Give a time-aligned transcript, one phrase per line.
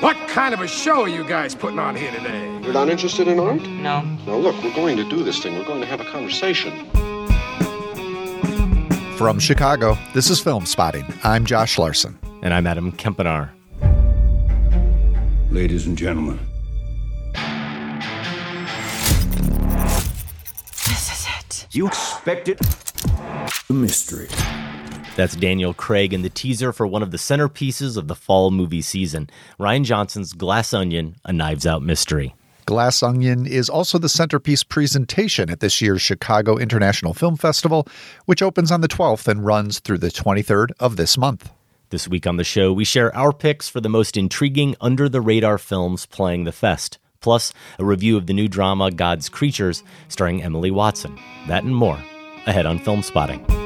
[0.00, 2.60] What kind of a show are you guys putting on here today?
[2.62, 3.60] You're not interested in art?
[3.62, 4.00] No.
[4.02, 5.56] Now, look, we're going to do this thing.
[5.58, 6.72] We're going to have a conversation.
[9.16, 11.04] From Chicago, this is Film Spotting.
[11.22, 12.18] I'm Josh Larsen.
[12.42, 13.50] And I'm Adam Kempenaar.
[15.52, 16.38] Ladies and gentlemen,
[20.86, 21.66] This is it.
[21.72, 22.58] you expected
[23.68, 24.28] a mystery.
[25.14, 28.80] That's Daniel Craig in the teaser for one of the centerpieces of the fall movie
[28.80, 29.28] season
[29.60, 32.34] Rian Johnson's Glass Onion, a Knives Out mystery.
[32.64, 37.86] Glass Onion is also the centerpiece presentation at this year's Chicago International Film Festival,
[38.24, 41.50] which opens on the 12th and runs through the 23rd of this month.
[41.90, 45.20] This week on the show, we share our picks for the most intriguing under the
[45.20, 50.42] radar films playing the fest, plus a review of the new drama God's Creatures starring
[50.42, 51.18] Emily Watson.
[51.48, 52.02] That and more
[52.46, 53.61] ahead on Film Spotting.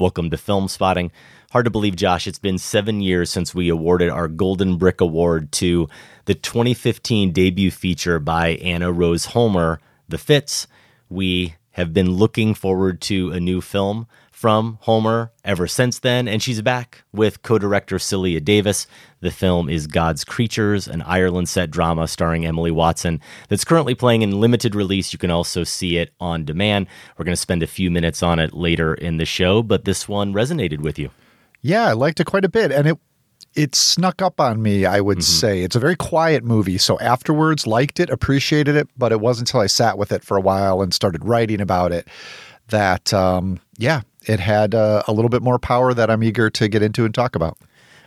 [0.00, 1.12] Welcome to Film Spotting.
[1.50, 5.52] Hard to believe, Josh, it's been seven years since we awarded our Golden Brick Award
[5.52, 5.90] to
[6.24, 9.78] the 2015 debut feature by Anna Rose Holmer,
[10.08, 10.66] The Fits.
[11.10, 14.06] We have been looking forward to a new film
[14.40, 18.86] from Holmer ever since then, and she's back with co director Saela Davis.
[19.20, 24.22] The film is God's Creatures, an Ireland set drama starring Emily Watson that's currently playing
[24.22, 25.12] in limited release.
[25.12, 26.86] You can also see it on demand.
[27.18, 30.08] We're going to spend a few minutes on it later in the show, but this
[30.08, 31.10] one resonated with you.
[31.60, 32.98] Yeah, I liked it quite a bit, and it
[33.54, 34.86] it snuck up on me.
[34.86, 39.12] I would say it's a very quiet movie, so afterwards liked it, appreciated it, but
[39.12, 42.08] it wasn't until I sat with it for a while and started writing about it
[42.70, 46.68] that um, yeah, it had uh, a little bit more power that I'm eager to
[46.68, 47.58] get into and talk about.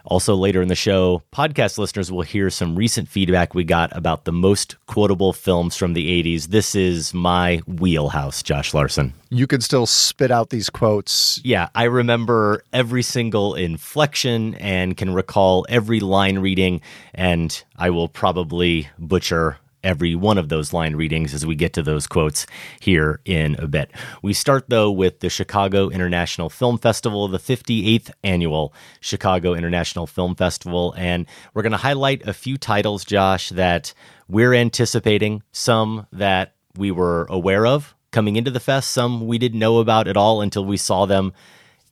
[0.06, 4.26] Also, later in the show, podcast listeners will hear some recent feedback we got about
[4.26, 6.48] the most quotable films from the 80s.
[6.48, 9.14] This is my wheelhouse, Josh Larsen.
[9.30, 11.40] You can still spit out these quotes.
[11.46, 16.82] Yeah, I remember every single inflection and can recall every line reading,
[17.14, 21.84] and I will probably butcher every one of those line readings as we get to
[21.84, 22.46] those quotes
[22.80, 23.92] here in a bit.
[24.22, 30.36] We start though with the Chicago International Film Festival, the 58th annual Chicago International Film
[30.36, 33.94] Festival, and we're going to highlight a few titles, Josh, that
[34.28, 39.60] we're anticipating, some that we were aware of coming into the fest, some we didn't
[39.60, 41.34] know about at all until we saw them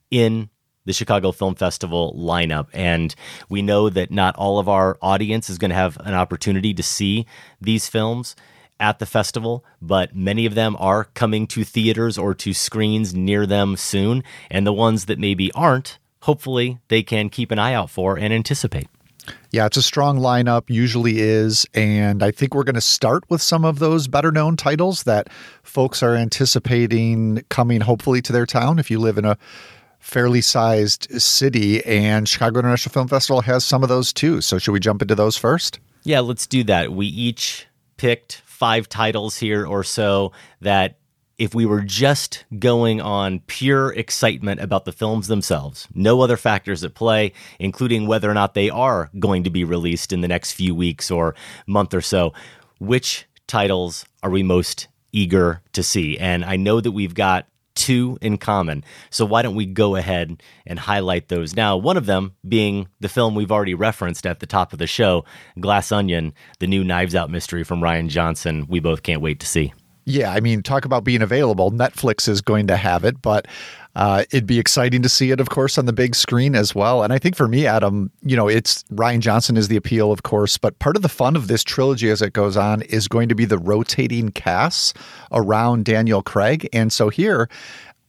[0.09, 0.49] in
[0.85, 2.67] the Chicago Film Festival lineup.
[2.73, 3.13] And
[3.49, 6.83] we know that not all of our audience is going to have an opportunity to
[6.83, 7.25] see
[7.59, 8.35] these films
[8.79, 13.45] at the festival, but many of them are coming to theaters or to screens near
[13.45, 14.23] them soon.
[14.49, 18.33] And the ones that maybe aren't, hopefully they can keep an eye out for and
[18.33, 18.87] anticipate.
[19.51, 21.65] Yeah, it's a strong lineup, usually is.
[21.75, 25.29] And I think we're going to start with some of those better known titles that
[25.61, 28.79] folks are anticipating coming hopefully to their town.
[28.79, 29.37] If you live in a
[30.01, 34.41] fairly sized city, and Chicago International Film Festival has some of those too.
[34.41, 35.79] So, should we jump into those first?
[36.03, 36.91] Yeah, let's do that.
[36.91, 37.67] We each
[37.97, 40.97] picked five titles here or so that
[41.37, 46.83] if we were just going on pure excitement about the films themselves, no other factors
[46.83, 50.51] at play, including whether or not they are going to be released in the next
[50.51, 51.33] few weeks or
[51.65, 52.31] month or so,
[52.79, 56.17] which titles are we most eager to see?
[56.19, 58.83] And I know that we've got two in common.
[59.09, 61.77] So why don't we go ahead and highlight those now?
[61.77, 65.25] One of them being the film we've already referenced at the top of the show,
[65.59, 68.65] Glass Onion, the new Knives Out mystery from Rian Johnson.
[68.67, 69.73] We both can't wait to see.
[70.05, 71.71] Yeah, I mean, talk about being available.
[71.71, 73.47] Netflix is going to have it, but
[73.95, 77.03] Uh, it'd be exciting to see it, of course, on the big screen as well.
[77.03, 80.23] And I think for me, Adam, you know, it's Rian Johnson is the appeal, of
[80.23, 83.29] course, but part of the fun of this trilogy as it goes on is going
[83.29, 84.93] to be the rotating casts
[85.31, 86.69] around Daniel Craig.
[86.71, 87.49] And so here,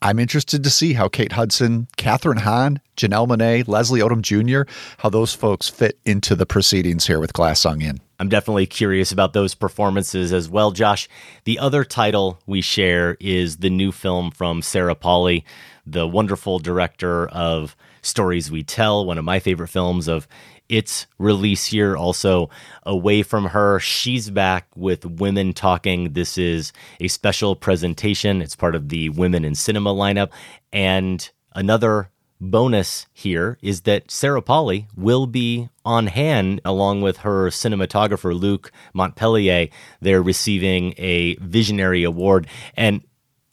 [0.03, 4.69] I'm interested to see how Kate Hudson, Kathryn Hahn, Janelle Monáe, Leslie Odom Jr.,
[4.99, 8.01] how those folks fit into the proceedings here with Glass in.
[8.19, 11.09] I'm definitely curious about those performances as well, Josh.
[11.45, 15.45] The other title we share is the new film from Sarah Polley,
[15.87, 20.27] the wonderful director of Stories We Tell, one of my favorite films of
[20.69, 21.97] its release here.
[21.97, 22.51] Also,
[22.85, 26.13] away from her, she's back with Women Talking.
[26.13, 28.41] This is a special presentation.
[28.43, 30.31] It's part of the Women in Cinema lineup.
[30.73, 37.49] And another bonus here is that Sarah Polley will be on hand along with her
[37.49, 39.69] cinematographer Luc Montpellier.
[40.01, 42.47] They're receiving a visionary award.
[42.77, 43.03] And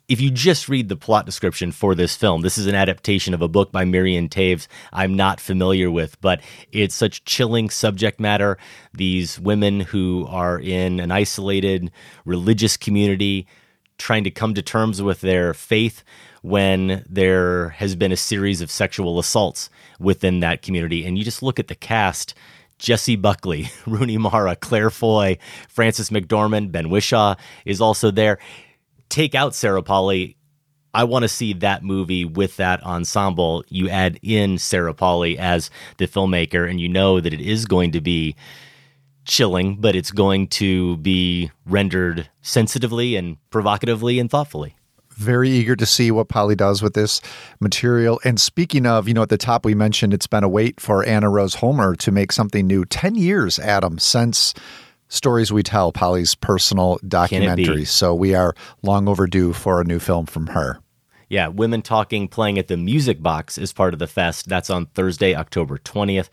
[0.09, 3.44] if you just read the plot description for this film, this is an adaptation of
[3.44, 6.41] a book by Miriam Toews I'm not familiar with, but
[6.71, 8.57] it's such chilling subject matter.
[8.91, 11.91] These women who are in an isolated
[12.25, 13.47] religious community
[14.00, 16.03] trying to come to terms with their faith
[16.41, 19.69] when there has been a series of sexual assaults
[20.00, 21.05] within that community.
[21.05, 22.33] And you just look at the cast.
[22.79, 27.35] Jessie Buckley, Rooney Mara, Claire Foy, Frances McDormand, Ben Whishaw
[27.65, 28.39] is also there
[29.09, 30.38] take out Sarah Polley,
[30.94, 33.63] I want to see that movie with that ensemble.
[33.69, 37.91] You add in Sarah Polley as the filmmaker, and you know that it is going
[37.91, 38.35] to be
[39.25, 44.75] chilling, but it's going to be rendered sensitively and provocatively and thoughtfully.
[45.12, 47.21] Very eager to see what Polley does with this
[47.59, 48.19] material.
[48.23, 51.03] And speaking of, you know, at the top we mentioned it's been a wait for
[51.03, 52.85] Anna Rose Holmer to make something new.
[52.85, 54.53] 10 years, Adam, since
[55.09, 57.83] Stories We Tell, Polley's personal documentary.
[57.85, 60.79] So we are long overdue for a new film from her.
[61.27, 64.47] Yeah, Women Talking playing at the Music Box is part of the fest.
[64.47, 66.29] That's on Thursday, October 20th.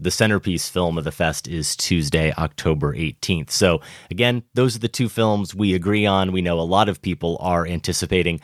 [0.00, 3.50] The centerpiece film of the fest is Tuesday, October 18th.
[3.50, 3.80] So,
[4.10, 6.32] again, those are the two films we agree on.
[6.32, 8.40] We know a lot of people are anticipating.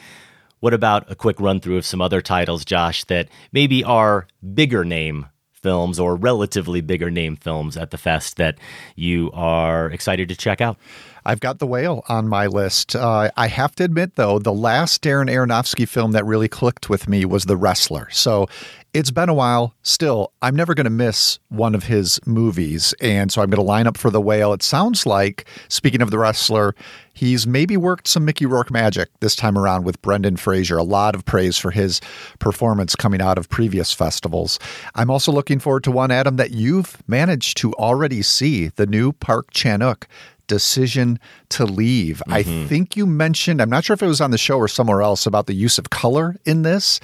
[0.61, 4.85] What about a quick run through of some other titles, Josh, that maybe are bigger
[4.85, 5.27] name
[5.63, 8.59] films or relatively bigger name films at the fest that
[8.97, 10.77] you are excited to check out?
[11.25, 12.97] I've got The Whale on my list.
[12.97, 17.09] Uh, I have to admit, though, the last Darren Aronofsky film that really clicked with
[17.09, 18.09] me was The Wrestler.
[18.11, 18.47] So
[18.93, 19.75] it's been a while.
[19.83, 22.93] Still, I'm never going to miss one of his movies.
[23.01, 24.53] And so I'm going to line up for The Whale.
[24.53, 26.75] It sounds like, speaking of The Wrestler,
[27.13, 30.77] he's maybe worked some Mickey Rourke magic this time around with Brendan Fraser.
[30.77, 32.01] A lot of praise for his
[32.41, 34.59] performance coming out of previous festivals.
[34.97, 39.13] I'm also looking forward to one, Adam, that you've managed to already see the new
[39.13, 40.05] Park Chan Wook
[40.51, 41.19] decision
[41.51, 42.19] to leave.
[42.27, 42.33] Mm-hmm.
[42.33, 45.01] I think you mentioned, I'm not sure if it was on the show or somewhere
[45.01, 47.01] else, about the use of color in this.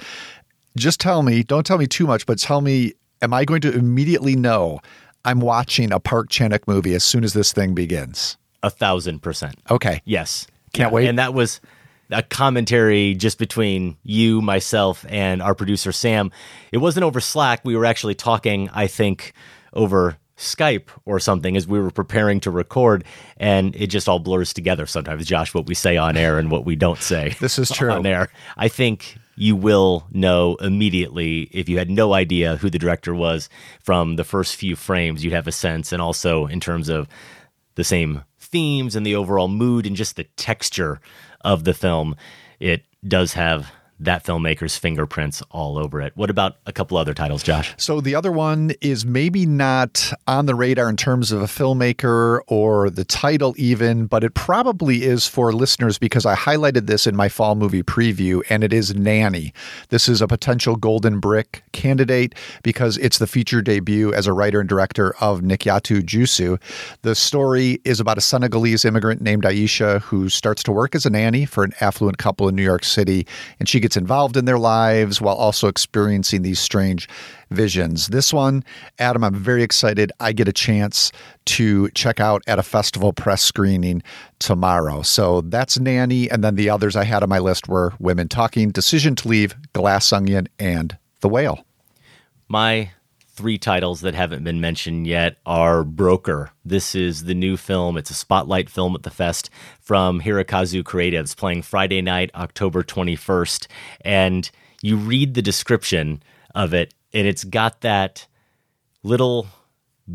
[0.77, 3.73] Just tell me, don't tell me too much, but tell me, am I going to
[3.73, 4.79] immediately know
[5.25, 8.37] I'm watching a Park Chan Wook movie as soon as this thing begins?
[8.61, 9.55] A thousand percent.
[9.71, 10.01] Okay.
[10.03, 10.45] Yes.
[10.73, 10.95] Can't yeah.
[10.95, 11.07] wait.
[11.07, 11.61] And that was
[12.11, 16.31] a commentary just between you, myself, and our producer Sam.
[16.71, 17.61] It wasn't over Slack.
[17.63, 19.33] We were actually talking, I think,
[19.73, 23.03] over Skype or something as we were preparing to record,
[23.37, 26.65] and it just all blurs together sometimes, Josh, what we say on air and what
[26.65, 27.35] we don't say.
[27.47, 27.91] This is true.
[27.91, 28.29] On air.
[28.57, 33.49] I think you will know immediately if you had no idea who the director was
[33.81, 37.07] from the first few frames, you'd have a sense, and also in terms of
[37.75, 40.99] the same themes and the overall mood and just the texture
[41.41, 42.15] of the film,
[42.59, 46.13] it does have that filmmaker's fingerprints all over it.
[46.15, 47.73] What about a couple other titles, Josh?
[47.77, 52.41] So the other one is maybe not on the radar in terms of a filmmaker
[52.47, 57.15] or the title even, but it probably is for listeners because I highlighted this in
[57.15, 59.53] my fall movie preview and it is Nanny.
[59.89, 64.59] This is a potential golden brick candidate because it's the feature debut as a writer
[64.59, 66.61] and director of Nikyatu Jusu.
[67.01, 71.09] The story is about a Senegalese immigrant named Aisha who starts to work as a
[71.09, 73.25] nanny for an affluent couple in New York City
[73.59, 77.07] and she gets involved in their lives while also experiencing these strange
[77.51, 78.07] visions.
[78.07, 78.61] This one,
[78.99, 80.11] Adam, I'm very excited.
[80.19, 81.09] I get a chance
[81.45, 84.03] to check out at a festival press screening
[84.39, 85.03] tomorrow.
[85.03, 86.29] So that's Nanny.
[86.29, 89.55] And then the others I had on my list were Women Talking, Decision to Leave,
[89.71, 91.63] Glass Onion, and The Whale.
[92.49, 92.91] My
[93.37, 96.49] three titles that haven't been mentioned yet are Broker.
[96.65, 97.95] This is the new film.
[97.95, 103.67] It's a spotlight film at the fest from Hirokazu Koreeda, playing Friday night, October 21st.
[104.01, 104.49] And
[104.81, 106.23] you read the description
[106.55, 108.25] of it, and it's got that
[109.03, 109.47] little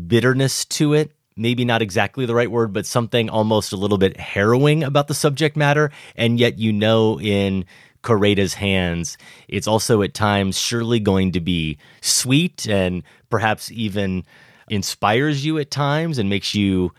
[0.05, 1.13] bitterness to it.
[1.37, 5.15] Maybe not exactly the right word, but something almost a little bit harrowing about the
[5.15, 5.91] subject matter.
[6.17, 7.65] And yet, you know, in
[8.03, 9.17] Koreeda's hands,
[9.47, 14.23] it's also at times surely going to be sweet and perhaps even
[14.69, 16.91] inspires you at times and makes you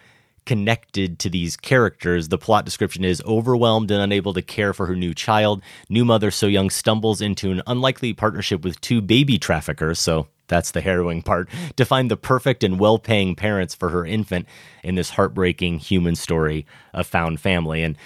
[0.47, 2.29] connected to these characters.
[2.29, 5.63] The plot description is overwhelmed and unable to care for her new child.
[5.89, 9.99] New mother So Young stumbles into an unlikely partnership with two baby traffickers.
[9.99, 14.05] So that's the harrowing part to find the perfect and well paying parents for her
[14.05, 14.47] infant
[14.83, 17.83] in this heartbreaking human story of found family.
[17.83, 17.97] And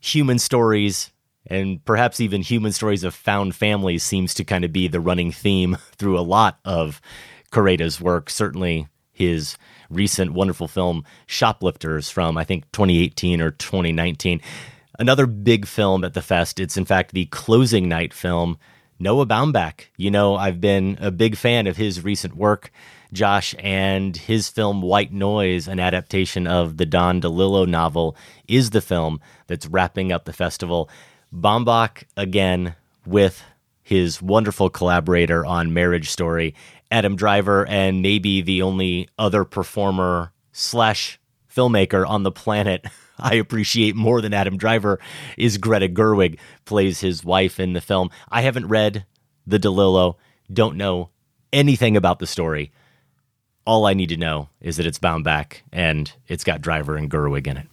[0.00, 1.11] human stories
[1.46, 5.32] and perhaps even human stories of found families seems to kind of be the running
[5.32, 7.00] theme through a lot of
[7.50, 8.30] Koreeda's work.
[8.30, 9.56] Certainly his
[9.90, 14.40] recent wonderful film Shoplifters from I think 2018 or 2019.
[14.98, 16.60] Another big film at the fest.
[16.60, 18.58] It's in fact the closing night film.
[18.98, 19.86] Noah Baumbach.
[19.96, 22.70] You know, I've been a big fan of his recent work,
[23.12, 28.80] Josh, and his film White Noise, an adaptation of the Don DeLillo novel, is the
[28.80, 30.88] film that's wrapping up the festival.
[31.32, 33.42] Baumbach again with
[33.82, 36.54] his wonderful collaborator on Marriage Story
[36.90, 41.18] Adam Driver, and maybe the only other performer slash
[41.50, 42.84] filmmaker on the planet
[43.18, 44.98] I appreciate more than Adam Driver
[45.38, 48.10] is Greta Gerwig, plays his wife in the film.
[48.28, 49.06] I haven't read
[49.46, 50.16] The DeLillo,
[50.52, 51.10] don't know
[51.52, 52.72] anything about the story.
[53.64, 57.46] All I need to know is that it's Baumbach and it's got Driver and Gerwig
[57.46, 57.68] in it.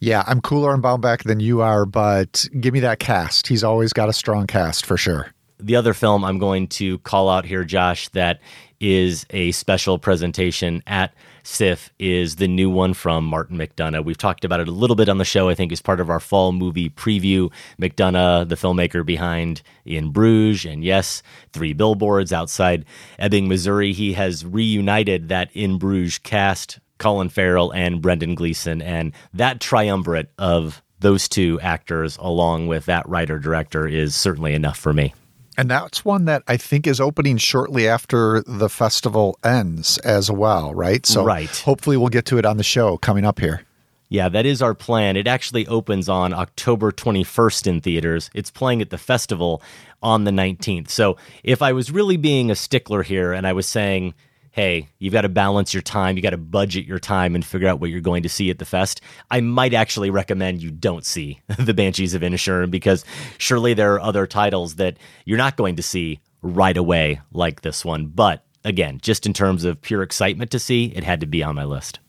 [0.00, 3.46] Yeah, I'm cooler on Baumbach than you are, but give me that cast.
[3.46, 7.28] He's always got a strong cast for sure the other film I'm going to call
[7.28, 8.40] out here, Josh, that
[8.80, 14.04] is a special presentation at CIFF is the new one from Martin McDonagh.
[14.04, 16.08] We've talked about it a little bit on the show, I think, as part of
[16.08, 17.52] our fall movie preview.
[17.78, 22.84] McDonagh, the filmmaker behind In Bruges, and yes, Three Billboards outside
[23.18, 23.92] Ebbing, Missouri.
[23.92, 30.30] He has reunited that In Bruges cast, Colin Farrell and Brendan Gleeson, and that triumvirate
[30.38, 35.14] of those two actors, along with that writer director, is certainly enough for me.
[35.58, 40.72] And that's one that I think is opening shortly after the festival ends as well,
[40.72, 41.04] right?
[41.04, 41.50] So right.
[41.50, 43.62] hopefully we'll get to it on the show coming up here.
[44.08, 45.16] Yeah, that is our plan.
[45.16, 48.30] It actually opens on October 21st in theaters.
[48.34, 49.62] It's playing at the festival
[50.02, 50.88] on the 19th.
[50.88, 54.14] So if I was really being a stickler here and I was saying,
[54.52, 57.68] hey, you've got to balance your time, you got to budget your time and figure
[57.68, 61.04] out what you're going to see at the fest, I might actually recommend you don't
[61.04, 63.04] see The Banshees of Inisherin because
[63.38, 67.84] surely there are other titles that you're not going to see right away like this
[67.84, 68.06] one.
[68.06, 71.54] But again, just in terms of pure excitement to see, it had to be on
[71.54, 72.00] my list.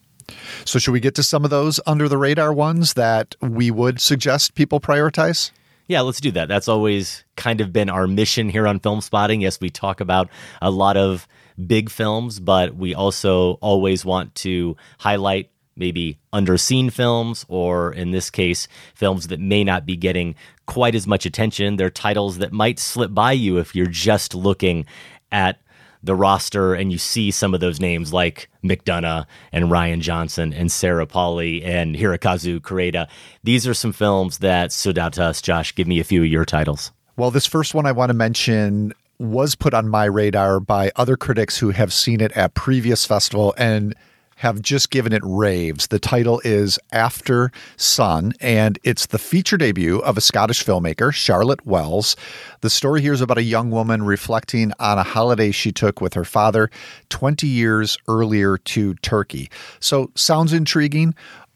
[0.64, 4.00] So, should we get to some of those under the radar ones that we would
[4.00, 5.52] suggest people prioritize?
[5.88, 6.48] Yeah, let's do that.
[6.48, 9.42] That's always kind of been our mission here on Film Spotting.
[9.42, 10.30] Yes, we talk about
[10.62, 11.28] a lot of
[11.68, 18.30] big films, but we also always want to highlight maybe underseen films, or in this
[18.30, 21.78] case, films that may not be getting quite as much attention.
[21.78, 24.86] They're titles that might slip by you if you're just looking
[25.32, 25.60] at
[26.04, 30.72] the roster and you see some of those names like McDonagh and Rian Johnson and
[30.72, 33.08] Sarah Polley and Hirokazu Koreeda.
[33.44, 35.42] These are some films that stood out to us.
[35.42, 36.92] Josh, give me a few of your titles.
[37.18, 41.16] Well, this first one I want to mention was put on my radar by other
[41.16, 43.94] critics who have seen it at previous festival and
[44.38, 45.86] have just given it raves.
[45.86, 51.64] The title is After Sun, and it's the feature debut of a Scottish filmmaker, Charlotte
[51.68, 52.16] Wells.
[52.62, 56.16] The story here is about a young woman reflecting on a holiday she took with
[56.16, 56.72] her father
[57.10, 59.52] 20 years earlier to Turkey.
[59.80, 61.14] So, sounds intriguing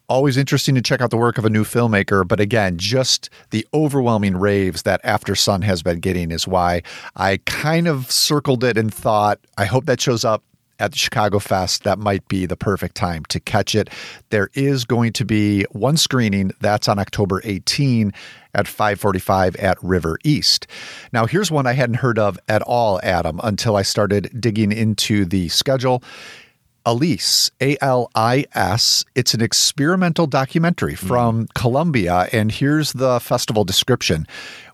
[0.08, 2.28] always interesting to check out the work of a new filmmaker.
[2.28, 6.84] But again, just the overwhelming raves that After Sun has been getting is why
[7.16, 10.44] I kind of circled it and thought, I hope that shows up
[10.80, 13.90] at the Chicago Fest, that might be the perfect time to catch it.
[14.30, 18.12] There is going to be one screening that's on October 18
[18.54, 20.68] at 5:45 at River East.
[21.14, 25.26] Now, here's one I hadn't heard of at all, Adam, until I started digging into
[25.26, 26.04] the schedule.
[26.86, 29.04] Alis, A L I S.
[29.15, 31.54] It's an experimental documentary from mm.
[31.54, 32.27] Colombia.
[32.32, 34.27] And here's the festival description.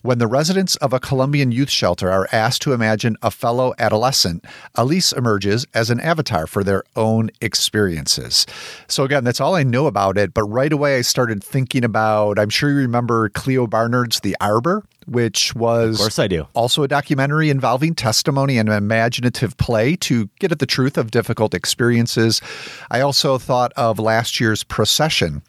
[0.04, 4.46] When the residents of a Colombian youth shelter are asked to imagine a fellow adolescent,
[4.76, 8.48] Alis emerges as an avatar for their own experiences.
[8.88, 10.34] So, again, that's all I know about it.
[10.34, 14.84] But right away, I started thinking about I'm sure you remember Clio Barnard's The Arbor,
[15.06, 16.48] which was of course I do.
[16.56, 21.54] also a documentary involving testimony and imaginative play to get at the truth of difficult
[21.54, 22.42] experiences.
[22.90, 25.44] I also thought of last year's Procession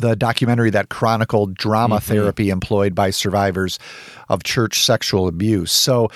[0.00, 2.12] the documentary that chronicled drama mm-hmm.
[2.12, 3.78] therapy employed by survivors
[4.28, 5.72] of church sexual abuse.
[5.72, 6.08] So,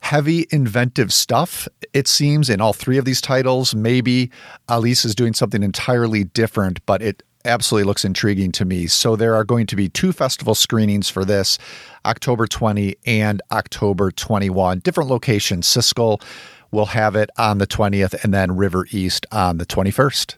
[0.00, 3.74] heavy inventive stuff, it seems, in all three of these titles.
[3.74, 4.30] Maybe
[4.68, 8.86] Alis is doing something entirely different, but it absolutely looks intriguing to me.
[8.86, 11.58] So there are going to be two festival screenings for this
[12.04, 14.80] October 20 and October 21.
[14.80, 15.66] Different locations.
[15.66, 16.22] Siskel
[16.70, 20.36] will have it on the 20th and then River East on the 21st.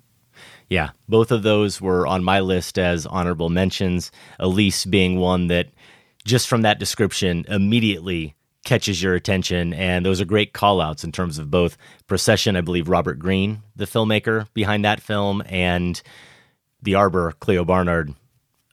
[0.73, 4.11] Yeah, both of those were on my list as honorable mentions.
[4.41, 5.69] Alis being one that,
[6.25, 9.75] just from that description, immediately catches your attention.
[9.75, 11.77] And those are great call outs in terms of both
[12.07, 16.01] Procession, I believe Robert Greene, the filmmaker behind that film, and
[16.81, 18.15] The Arbor, Clio Barnard,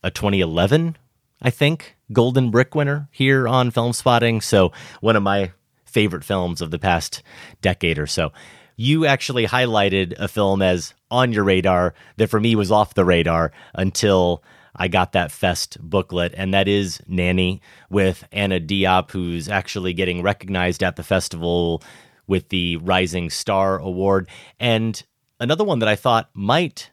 [0.02, 0.96] a 2011,
[1.42, 4.40] I think, Golden Brick winner here on Film Spotting.
[4.40, 5.52] So one of my
[5.84, 7.24] favorite films of the past
[7.62, 8.32] decade or so.
[8.82, 13.04] You actually highlighted a film as on your radar that for me was off the
[13.04, 14.42] radar until
[14.74, 20.22] I got that Fest booklet, and that is Nanny with Anna Diop, who's actually getting
[20.22, 21.84] recognized at the festival
[22.26, 24.30] with the Rising Star Award.
[24.62, 25.04] And
[25.42, 26.90] another one that I thought might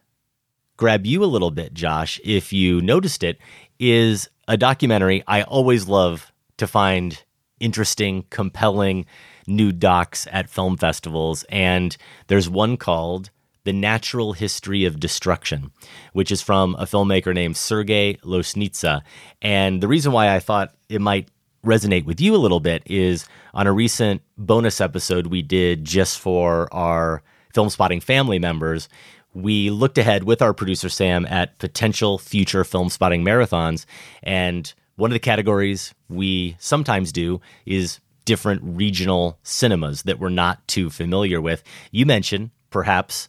[0.76, 3.38] grab you a little bit, Josh, if you noticed it,
[3.78, 7.22] is a documentary I always love to find
[7.60, 9.06] interesting, compelling
[9.46, 11.44] new docs at film festivals.
[11.48, 13.30] And there's one called
[13.64, 15.72] The Natural History of Destruction,
[16.12, 19.02] which is from a filmmaker named Sergei Loznitsa.
[19.42, 21.28] And the reason why I thought it might
[21.64, 26.20] resonate with you a little bit is on a recent bonus episode we did just
[26.20, 27.22] for our
[27.52, 28.88] film spotting family members
[29.36, 33.84] we looked ahead with our producer Sam at potential future film spotting marathons.
[34.22, 40.66] And one of the categories we sometimes do is different regional cinemas that we're not
[40.68, 41.64] too familiar with.
[41.90, 43.28] You mentioned perhaps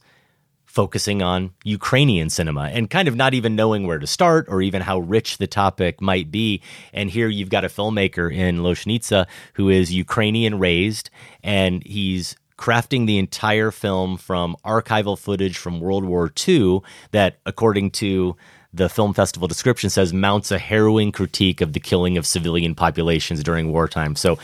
[0.66, 4.82] focusing on Ukrainian cinema and kind of not even knowing where to start or even
[4.82, 6.62] how rich the topic might be.
[6.94, 11.10] And here you've got a filmmaker in Loznitsa who is Ukrainian raised
[11.42, 17.92] and he's crafting the entire film from archival footage from World War II that, according
[17.92, 18.36] to
[18.74, 23.44] the film festival description, says mounts a harrowing critique of the killing of civilian populations
[23.44, 24.16] during wartime.
[24.16, 24.38] So,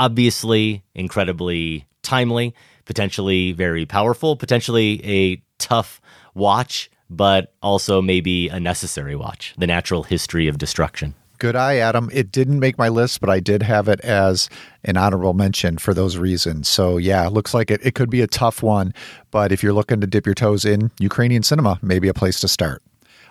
[0.00, 2.54] obviously, incredibly timely,
[2.86, 6.00] potentially very powerful, potentially a tough
[6.34, 9.54] watch, but also maybe a necessary watch.
[9.58, 11.14] The natural history of destruction.
[11.38, 12.10] Good eye, Adam.
[12.12, 14.48] It didn't make my list, but I did have it as
[14.84, 16.68] an honorable mention for those reasons.
[16.68, 18.92] So, yeah, looks like it, it could be a tough one.
[19.30, 22.48] But if you're looking to dip your toes in Ukrainian cinema, maybe a place to
[22.48, 22.82] start.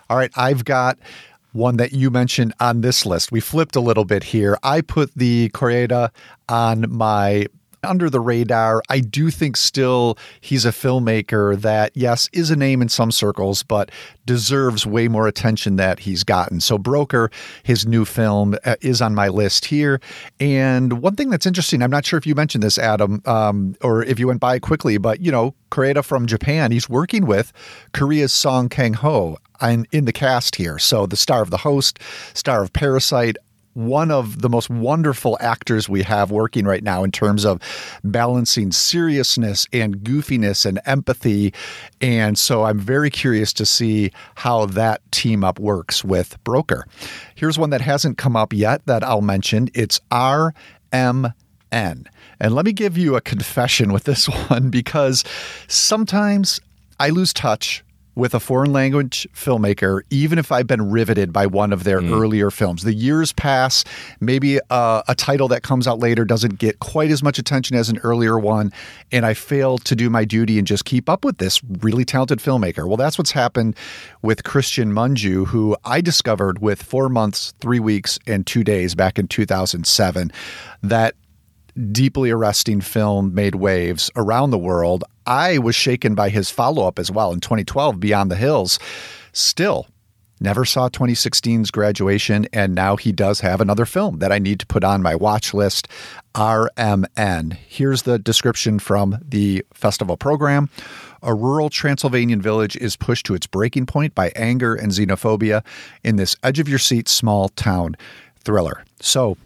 [0.10, 0.98] All right, I've got
[1.60, 3.32] one that you mentioned on this list.
[3.32, 4.58] We flipped a little bit here.
[4.64, 6.10] I put the Koreeda
[6.48, 7.46] on my
[7.84, 8.82] under the radar.
[8.90, 13.64] I do think still he's a filmmaker that, yes, is a name in some circles,
[13.64, 13.92] but
[14.26, 16.60] deserves way more attention that he's gotten.
[16.60, 17.32] So, Broker,
[17.64, 20.00] his new film, uh, is on my list here.
[20.40, 24.04] And one thing that's interesting, I'm not sure if you mentioned this, Adam, um, or
[24.04, 27.52] if you went by quickly, but, you know, Koreeda from Japan, he's working with
[27.94, 30.80] Korea's Song Kang Ho in, in the cast here.
[30.80, 32.00] So the star of The Host,
[32.34, 33.38] star of Parasite,
[33.74, 37.62] one of the most wonderful actors we have working right now in terms of
[38.04, 41.54] balancing seriousness and goofiness and empathy.
[42.02, 46.86] And so I'm very curious to see how that team up works with Broker.
[47.36, 51.34] Here's one that hasn't come up yet that I'll mention it's RMN.
[51.72, 55.24] And let me give you a confession with this one because
[55.68, 56.60] sometimes
[57.00, 57.84] I lose touch
[58.20, 62.12] with a foreign language filmmaker, even if I've been riveted by one of their mm.
[62.12, 62.84] earlier films.
[62.84, 63.86] The years pass,
[64.20, 67.90] maybe uh, a title that comes out later doesn't get quite as much attention as
[67.90, 68.74] an earlier one,
[69.12, 72.40] and I fail to do my duty and just keep up with this really talented
[72.40, 72.86] filmmaker.
[72.88, 73.76] Well, that's what's happened
[74.22, 79.18] with Cristian Mungiu, who I discovered with four months, three weeks, and two days back
[79.18, 80.32] in 2007.
[80.84, 81.16] That
[81.92, 85.04] deeply arresting film made waves around the world.
[85.26, 88.80] I was shaken by his follow up as well in 2012, Beyond the Hills.
[89.32, 89.88] Still,
[90.40, 94.66] never saw 2016's graduation, and now he does have another film that I need to
[94.66, 95.88] put on my watch list
[96.34, 97.54] RMN.
[97.54, 100.70] Here's the description from the festival program.
[101.22, 105.64] A rural Transylvanian village is pushed to its breaking point by anger and xenophobia
[106.04, 107.98] in this edge of your seat small town
[108.44, 108.86] thriller.
[109.02, 109.38] So,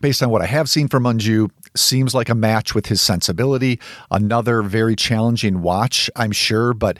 [0.00, 3.80] based on what I have seen from Mungiu, seems like a match with his sensibility.
[4.10, 6.98] Another very challenging watch, I'm sure, but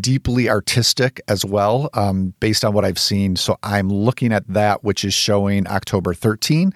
[0.00, 3.36] deeply artistic as well, um, based on what I've seen.
[3.36, 6.72] So I'm looking at that, which is showing October 13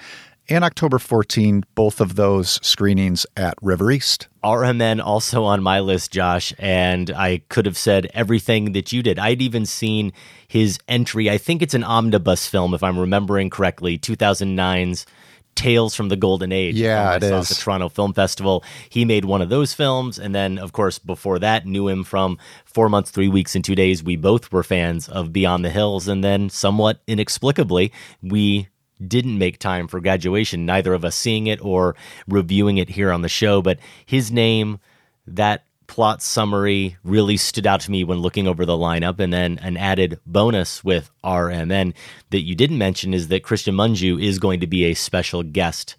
[0.49, 4.29] and October 14, both of those screenings at River East.
[4.43, 9.19] RMN also on my list, Josh, and I could have said everything that you did.
[9.19, 10.13] I'd even seen
[10.47, 11.31] his entry.
[11.31, 15.07] I think it's an omnibus film, if I'm remembering correctly, 2009's
[15.55, 16.77] Tales from the Golden Age.
[16.77, 17.31] Yeah, it is.
[17.31, 18.65] At the Toronto Film Festival.
[18.89, 22.39] He made one of those films, and then, of course, before that, knew him from
[22.65, 24.03] Four Months, Three Weeks, and Two Days.
[24.03, 28.69] We both were fans of Beyond the Hills, and then, somewhat inexplicably, we
[29.07, 31.97] didn't make time for graduation, neither of us seeing it or
[32.29, 33.61] reviewing it here on the show.
[33.61, 34.79] But his name,
[35.27, 39.21] that plot summary really stood out to me when looking over the lineup.
[39.21, 41.95] And then an added bonus with RMN
[42.31, 45.97] that you didn't mention is that Cristian Mungiu is going to be a special guest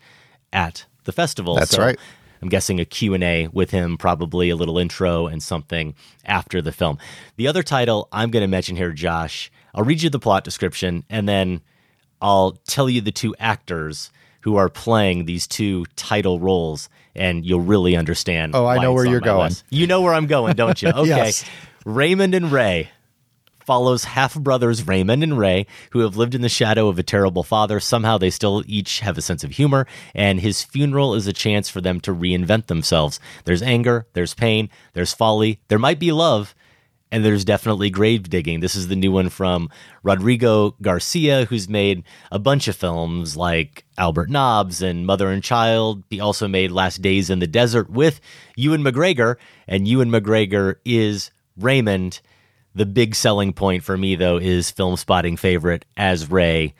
[0.52, 1.56] at the festival.
[1.56, 2.00] That's right.
[2.41, 5.95] I'm guessing a Q&A with him, probably a little intro and something
[6.26, 7.00] after the film.
[7.38, 11.06] The other title I'm going to mention here, Josh, I'll read you the plot description
[11.10, 11.62] and then
[12.21, 17.62] I'll tell you the two actors who are playing these two title roles and you'll
[17.62, 18.56] really understand.
[18.56, 19.45] Oh, I know where you're going.
[19.49, 19.63] list.
[19.69, 20.89] You know where I'm going, don't you?
[20.95, 21.08] Okay.
[21.10, 21.45] Yes.
[21.86, 22.89] Raymond and Ray
[23.65, 27.43] follows half brothers Raymond and Ray, who have lived in the shadow of a terrible
[27.43, 27.80] father.
[27.80, 31.67] Somehow they still each have a sense of humor, and his funeral is a chance
[31.67, 33.19] for them to reinvent themselves.
[33.45, 36.54] There's anger, there's pain, there's folly, there might be love,
[37.12, 38.60] and there's definitely grave digging.
[38.60, 39.70] This is the new one from
[40.04, 46.04] Rodrigo Garcia, who's made a bunch of films like Albert Nobbs and Mother and Child.
[46.10, 48.20] He also made Last Days in the Desert with
[48.56, 49.36] Ewan McGregor,
[49.68, 52.22] and Ewan McGregor is Raymond.
[52.74, 56.74] The big selling point for me, though, is film spotting favorite as Ray,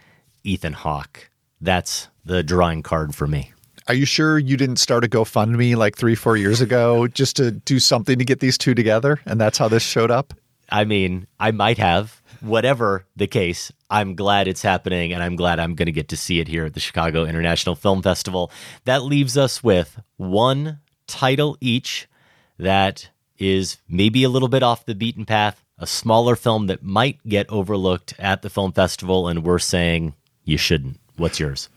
[0.44, 1.30] Ethan Hawke.
[1.62, 3.54] That's the drawing card for me.
[3.88, 7.52] Are you sure you didn't start a GoFundMe like three, four years ago just to
[7.52, 9.20] do something to get these two together?
[9.28, 10.34] And that's how this showed up?
[10.72, 12.20] I mean, I might have.
[12.42, 16.18] Whatever the case, I'm glad it's happening and I'm glad I'm going to get to
[16.18, 18.52] see it here at the Chicago International Film Festival.
[18.86, 22.08] That leaves us with one title each
[22.58, 27.20] that is maybe a little bit off the beaten path, a smaller film that might
[27.28, 31.00] get overlooked at the film festival, and we're saying you shouldn't.
[31.18, 31.70] What's yours?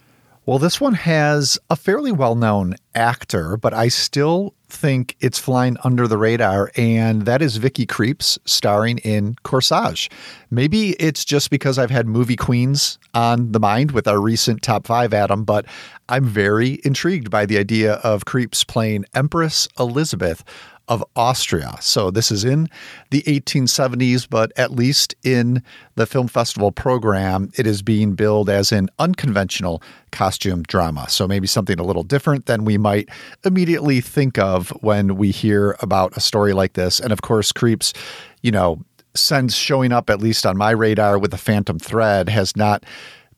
[0.49, 5.77] Well, this one has a fairly well known actor, but I still think it's flying
[5.85, 10.11] under the radar, and that is Vicky Krieps starring in Corsage.
[10.51, 14.87] Maybe it's just because I've had movie queens on the mind with our recent top
[14.87, 15.67] five, Adam, but
[16.09, 20.45] I'm very intrigued by the idea of Krieps playing Empress Elizabeth
[20.89, 21.77] of Austria.
[21.81, 22.69] So this is in
[23.11, 25.63] the 1870s, but at least in
[25.95, 31.09] the film festival program, it is being billed as an unconventional costume drama.
[31.09, 33.09] So maybe something a little different than we might
[33.45, 37.01] immediately think of when we hear about a story like this.
[37.01, 37.95] And of course, Krieps,
[38.43, 38.81] you know,
[39.15, 42.85] since showing up at least on my radar with the Phantom Thread has not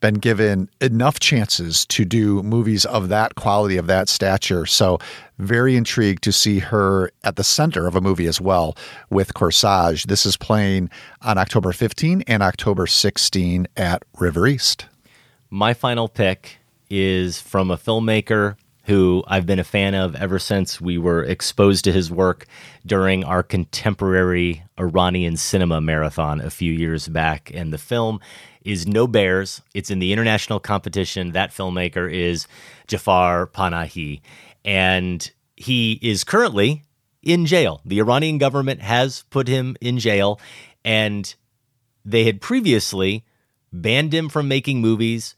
[0.01, 4.67] been given enough chances to do movies of that quality, of that stature.
[4.67, 4.99] So,
[5.39, 8.77] very intrigued to see her at the center of a movie as well
[9.09, 10.07] with Corsage.
[10.07, 10.91] This is playing
[11.23, 14.87] on October 15 and October 16 at River East.
[15.49, 16.59] My final pick
[16.91, 21.85] is from a filmmaker who I've been a fan of ever since we were exposed
[21.85, 22.47] to his work
[22.85, 27.51] during our contemporary Iranian cinema marathon a few years back.
[27.55, 28.21] And the film
[28.65, 29.63] is No Bears.
[29.75, 31.33] It's in the international competition.
[31.33, 32.47] That filmmaker is
[32.87, 34.21] Jafar Panahi.
[34.65, 36.85] And he is currently
[37.23, 37.81] in jail.
[37.85, 40.41] The Iranian government has put him in jail.
[40.85, 41.35] And
[42.05, 43.25] they had previously
[43.73, 45.35] banned him from making movies,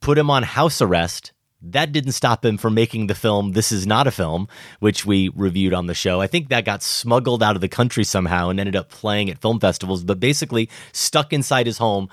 [0.00, 1.32] put him on house arrest.
[1.66, 4.48] That didn't stop him from making the film This Is Not a Film,
[4.80, 6.20] which we reviewed on the show.
[6.20, 9.40] I think that got smuggled out of the country somehow and ended up playing at
[9.40, 12.10] film festivals, but basically stuck inside his home,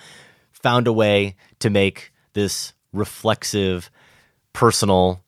[0.62, 3.90] found a way to make this reflexive,
[4.54, 5.24] personal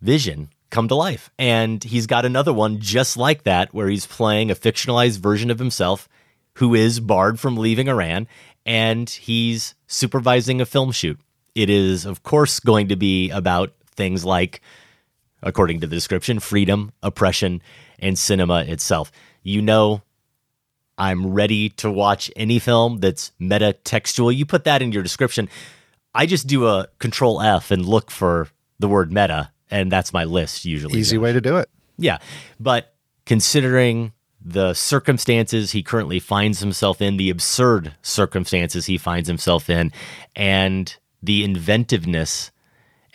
[0.00, 1.30] vision come to life.
[1.38, 5.58] And he's got another one just like that, where he's playing a fictionalized version of
[5.58, 6.08] himself
[6.54, 8.28] who is barred from leaving Iran,
[8.66, 11.18] and he's supervising a film shoot.
[11.54, 14.60] It is, of course, going to be about things like,
[15.42, 17.62] according to the description, freedom, oppression,
[17.98, 19.10] and cinema itself.
[19.42, 20.02] You know,
[21.00, 24.30] I'm ready to watch any film that's meta textual.
[24.30, 25.48] You put that in your description.
[26.14, 30.24] I just do a control F and look for the word meta, and that's my
[30.24, 31.00] list usually.
[31.00, 31.70] Easy way to do it.
[31.96, 32.18] Yeah.
[32.60, 34.12] But considering
[34.44, 39.92] the circumstances he currently finds himself in, the absurd circumstances he finds himself in,
[40.36, 42.50] and the inventiveness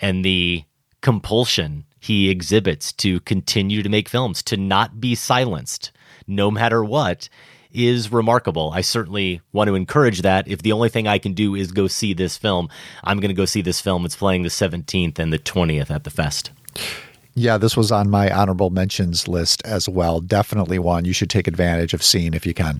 [0.02, 0.63] and the
[1.02, 5.91] compulsion he exhibits to continue to make films, to not be silenced,
[6.26, 7.30] no matter what,
[7.75, 8.71] is remarkable.
[8.73, 10.47] I certainly want to encourage that.
[10.47, 12.69] If the only thing I can do is go see this film,
[13.03, 14.05] I'm going to go see this film.
[14.05, 16.51] It's playing the 17th and the 20th at the Fest.
[17.33, 20.21] Yeah, this was on my honorable mentions list as well.
[20.21, 22.79] Definitely one you should take advantage of seeing if you can.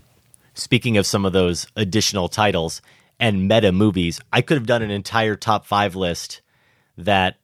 [0.54, 2.82] Speaking of some of those additional titles
[3.20, 6.42] and meta movies, I could have done an entire top five list
[6.98, 7.36] that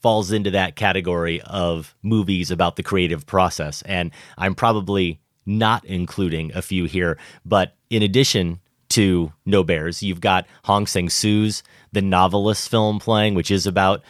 [0.00, 3.82] falls into that category of movies about the creative process.
[3.82, 7.18] And I'm probably not including a few here.
[7.44, 8.60] But in addition
[8.94, 10.04] to No Bears.
[10.04, 14.02] You've got Hong Sang Soo's The Novelist film playing, which is about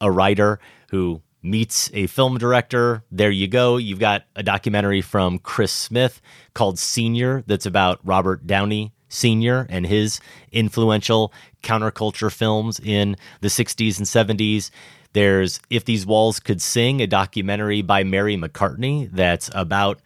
[0.00, 0.58] a writer
[0.90, 3.02] who meets a film director.
[3.10, 3.76] There you go.
[3.76, 6.22] You've got a documentary from Chris Smith
[6.54, 9.66] called Senior that's about Robert Downey Sr.
[9.68, 10.20] and his
[10.52, 14.70] influential counterculture films in the 60s and 70s.
[15.12, 20.00] There's If These Walls Could Sing, a documentary by Mary McCartney that's about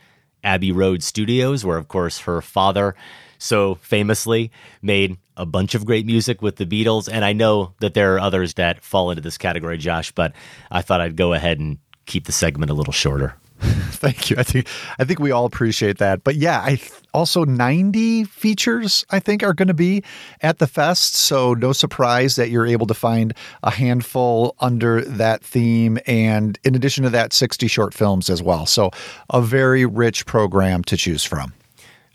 [0.44, 2.94] Abbey Road Studios, where, of course, her father
[3.38, 7.08] so famously made a bunch of great music with the Beatles.
[7.10, 10.32] And I know that there are others that fall into this category, Josh, but
[10.70, 13.34] I thought I'd go ahead and keep the segment a little shorter.
[13.90, 14.36] Thank you.
[14.38, 16.24] I think I think we all appreciate that.
[16.24, 20.02] But yeah, I th- also 90 features I think are going to be
[20.42, 25.42] at the fest, so no surprise that you're able to find a handful under that
[25.42, 28.66] theme and in addition to that 60 short films as well.
[28.66, 28.90] So
[29.30, 31.54] a very rich program to choose from.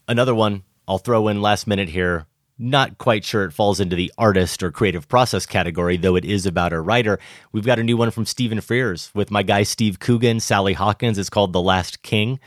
[0.07, 2.25] Another one I'll throw in last minute here
[2.59, 6.45] not quite sure it falls into the artist or creative process category, though it is
[6.45, 7.17] about a writer.
[7.53, 11.17] We've got a new one from Stephen Frears with my guy Steve Coogan, Sally Hawkins.
[11.17, 12.39] It's called The Lost King,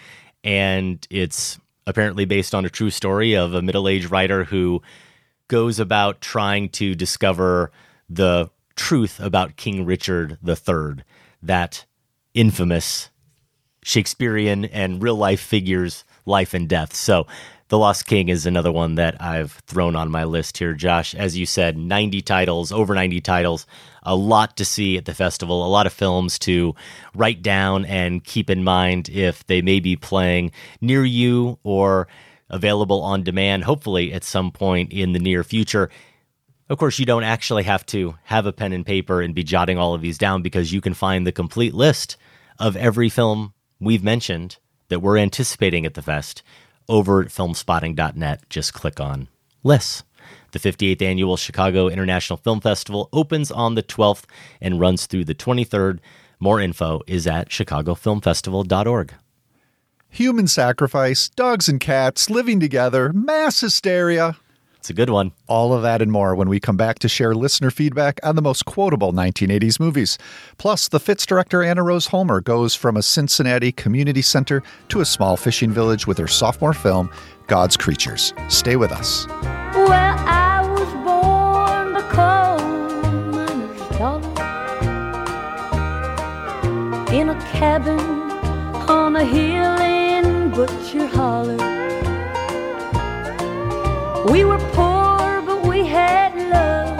[0.44, 4.82] and it's apparently based on a true story of a middle aged writer who
[5.48, 7.72] goes about trying to discover
[8.08, 11.04] the truth about King Richard III,
[11.42, 11.86] that
[12.34, 13.10] infamous
[13.82, 16.94] Shakespearean and real life figures' life and death.
[16.94, 17.26] So
[17.72, 21.14] the Lost King is another one that I've thrown on my list here, Josh.
[21.14, 23.66] As you said, 90 titles, over 90 titles,
[24.02, 26.74] a lot to see at the festival, a lot of films to
[27.14, 32.08] write down and keep in mind if they may be playing near you or
[32.50, 35.88] available on demand, hopefully at some point in the near future.
[36.68, 39.78] Of course, you don't actually have to have a pen and paper and be jotting
[39.78, 42.18] all of these down because you can find the complete list
[42.58, 44.58] of every film we've mentioned
[44.90, 46.42] that we're anticipating at the fest
[46.92, 48.48] over at filmspotting.net.
[48.50, 49.28] Just click on
[49.64, 50.04] lists.
[50.52, 54.24] The 58th annual Chicago International Film Festival opens on the 12th
[54.60, 55.98] and runs through the 23rd.
[56.38, 59.14] More info is at chicagofilmfestival.org.
[60.10, 64.36] Human sacrifice, dogs and cats living together, mass hysteria.
[64.82, 65.30] It's a good one.
[65.46, 68.42] All of that and more when we come back to share listener feedback on the
[68.42, 70.18] most quotable 1980s movies.
[70.58, 75.04] Plus, the Fits director Anna Rose Holmer goes from a Cincinnati community center to a
[75.04, 77.12] small fishing village with her sophomore film,
[77.46, 78.34] God's Creatures.
[78.48, 79.28] Stay with us.
[79.28, 82.58] Well, I was born the coal
[83.30, 84.32] miner's daughter
[87.14, 88.00] in a cabin
[88.90, 91.61] on a hill in Butcher Holler.
[94.30, 96.96] We were poor, but we had love.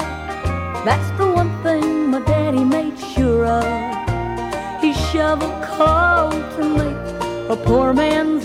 [0.85, 4.82] That's the one thing my daddy made sure of.
[4.82, 8.44] He shoveled coal to make a poor man's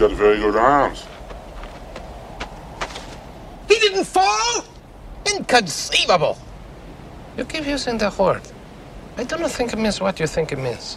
[0.00, 1.04] Got very good arms.
[3.68, 4.64] He didn't fall?
[5.26, 6.38] Inconceivable.
[7.36, 8.40] You keep using the word.
[9.18, 10.96] I do not think it means what you think it means.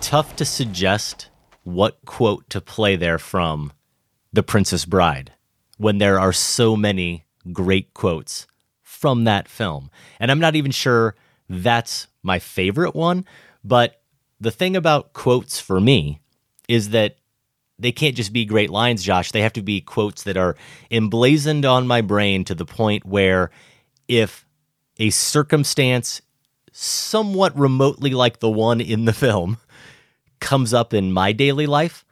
[0.00, 1.30] Tough to suggest
[1.64, 3.72] what quote to play there from
[4.32, 5.32] The Princess Bride
[5.76, 8.46] when there are so many great quotes
[8.82, 9.90] from that film.
[10.20, 11.16] And I'm not even sure
[11.48, 13.24] that's my favorite one,
[13.64, 14.00] but
[14.40, 16.20] the thing about quotes for me
[16.68, 17.16] is that
[17.82, 19.32] they can't just be great lines, Josh.
[19.32, 20.56] They have to be quotes that are
[20.90, 23.50] emblazoned on my brain to the point where
[24.08, 24.46] if
[24.98, 26.22] a circumstance
[26.72, 29.58] somewhat remotely like the one in the film
[30.40, 32.04] comes up in my daily life,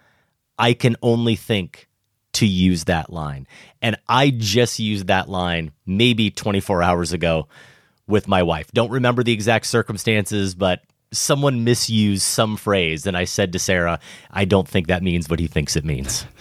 [0.58, 1.88] I can only think
[2.34, 3.46] to use that line.
[3.82, 7.48] And I just used that line maybe 24 hours ago
[8.06, 8.70] with my wife.
[8.72, 13.06] Don't remember the exact circumstances, but someone misused some phrase.
[13.06, 13.98] And I said to Sarah,
[14.30, 16.24] I don't think that means what he thinks it means.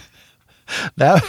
[0.96, 1.24] That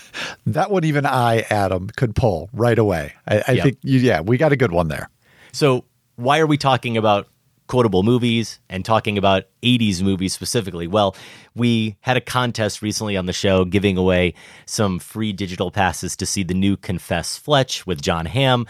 [0.46, 3.12] that one even I, Adam, could pull right away.
[3.28, 3.62] I, I Yep.
[3.64, 5.08] think you, yeah, we got a good one there.
[5.52, 5.84] So,
[6.16, 7.28] why are we talking about
[7.68, 10.88] quotable movies and talking about 80s movies specifically?
[10.88, 11.14] Well,
[11.54, 14.34] we had a contest recently on the show giving away
[14.66, 18.66] some free digital passes to see the new Confess Fletch with Jon Hamm.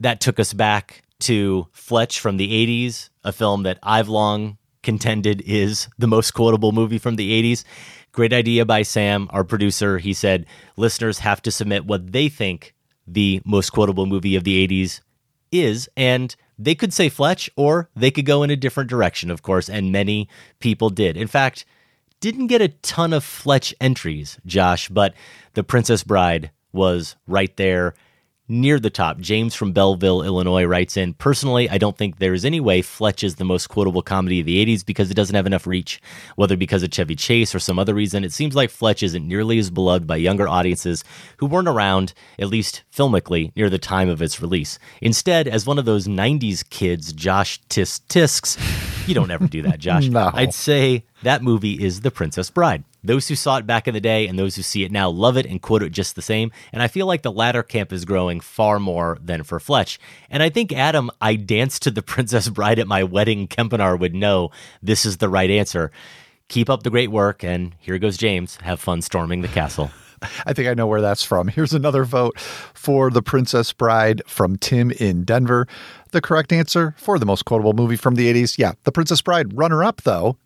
[0.00, 5.42] that took us back to Fletch from the 80s, a film that I've long contended
[5.42, 7.64] is the most quotable movie from the 80s.
[8.12, 9.98] Great idea by Sam, our producer.
[9.98, 12.74] He said listeners have to submit what they think
[13.06, 15.00] the most quotable movie of the 80s
[15.52, 15.88] is.
[15.96, 19.68] And they could say Fletch or they could go in a different direction, of course.
[19.68, 20.28] And many
[20.58, 21.16] people did.
[21.16, 21.64] In fact,
[22.20, 25.14] didn't get a ton of Fletch entries, Josh, but
[25.54, 27.94] The Princess Bride was right there
[28.50, 29.18] near the top.
[29.18, 33.22] James from Belleville, Illinois writes in Personally, I don't think there is any way Fletch
[33.24, 36.00] is the most quotable comedy of the 80s because it doesn't have enough reach.
[36.36, 39.58] Whether because of Chevy Chase or some other reason, it seems like Fletch isn't nearly
[39.58, 41.04] as beloved by younger audiences
[41.38, 44.78] who weren't around, at least filmically, near the time of its release.
[45.00, 48.58] Instead, as one of those 90s kids, Josh Tis Tisks,
[49.06, 50.00] you don't ever do that, Josh.
[50.10, 50.30] No.
[50.34, 52.84] I'd say that movie is The Princess Bride.
[53.02, 55.36] Those who saw it back in the day and those who see it now love
[55.36, 56.50] it and quote it just the same.
[56.72, 59.98] And I feel like the latter camp is growing far more than for Fletch.
[60.28, 63.48] And I think, Adam, I danced to The Princess Bride at my wedding.
[63.48, 64.50] Kempenaar would know
[64.82, 65.90] this is the right answer.
[66.48, 67.42] Keep up the great work.
[67.42, 68.56] And here goes James.
[68.62, 69.90] Have fun storming the castle.
[70.46, 71.48] I think I know where that's from.
[71.48, 75.66] Here's another vote for The Princess Bride from Tim in Denver.
[76.12, 79.56] The correct answer for the most quotable movie from the 80s, yeah, The Princess Bride.
[79.56, 80.36] Runner up, though,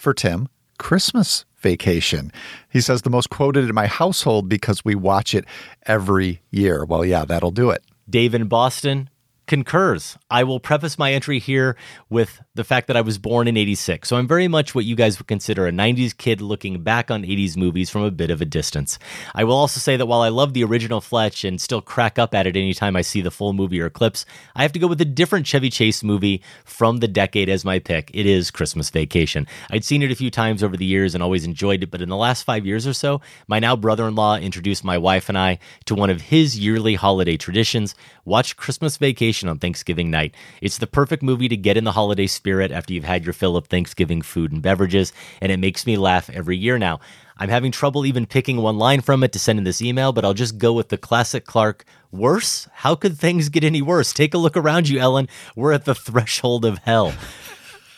[0.00, 2.32] for Tim, Christmas Vacation.
[2.70, 5.44] He says the most quoted in my household because we watch it
[5.84, 6.86] every year.
[6.86, 7.84] Well, yeah, that'll do it.
[8.08, 9.10] Dave in Boston
[9.50, 10.16] concurs.
[10.30, 11.76] I will preface my entry here
[12.08, 14.08] with the fact that I was born in 86.
[14.08, 17.24] So I'm very much what you guys would consider a 90s kid looking back on
[17.24, 18.96] 80s movies from a bit of a distance.
[19.34, 22.32] I will also say that while I love the original Fletch and still crack up
[22.32, 25.00] at it anytime I see the full movie or clips, I have to go with
[25.00, 28.12] a different Chevy Chase movie from the decade as my pick.
[28.14, 29.48] It is Christmas Vacation.
[29.68, 32.08] I'd seen it a few times over the years and always enjoyed it, but in
[32.08, 35.36] the last five years or so, my now brother in law introduced my wife and
[35.36, 40.34] I to one of his yearly holiday traditions watch Christmas Vacation on Thanksgiving night.
[40.60, 43.56] It's the perfect movie to get in the holiday spirit after you've had your fill
[43.56, 47.00] of Thanksgiving food and beverages, and it makes me laugh every year now.
[47.36, 50.26] I'm having trouble even picking one line from it to send in this email, but
[50.26, 51.86] I'll just go with the classic Clark.
[52.12, 52.68] Worse?
[52.72, 54.12] How could things get any worse?
[54.12, 55.26] Take a look around you, Ellen.
[55.56, 57.14] We're at the threshold of hell.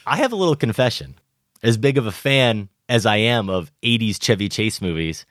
[0.07, 1.17] I have a little confession.
[1.61, 5.27] As big of a fan as I am of 80s Chevy Chase movies,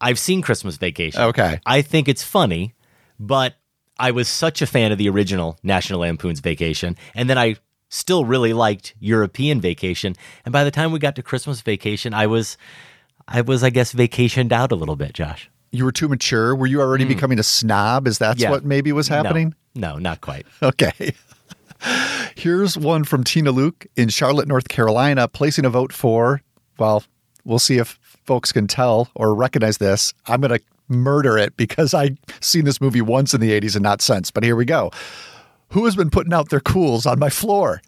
[0.00, 1.20] I've seen Christmas Vacation.
[1.20, 1.60] Okay.
[1.66, 2.74] I think it's funny,
[3.18, 3.56] but
[3.98, 7.56] I was such a fan of the original National Lampoon's Vacation, and then I
[7.88, 10.14] still really liked European Vacation.
[10.44, 12.56] And by the time we got to Christmas Vacation, I was,
[13.26, 15.14] I was, I guess, vacationed out a little bit.
[15.14, 16.54] Josh, You were too mature.
[16.54, 17.08] Were you already hmm.
[17.08, 18.06] becoming a snob?
[18.06, 18.38] Is that.
[18.38, 18.50] Yeah.
[18.50, 19.54] what maybe was happening?
[19.74, 20.46] No, no, not quite.
[20.62, 21.14] Okay.
[22.34, 26.42] Here's one from Tina Luke in Charlotte, North Carolina, placing a vote for,
[26.76, 27.04] well,
[27.44, 30.12] we'll see if folks can tell or recognize this.
[30.26, 33.82] I'm going to murder it because I've seen this movie once in the 80s and
[33.82, 34.90] not since, but here we go.
[35.70, 37.82] Who has been putting out their cools on my floor?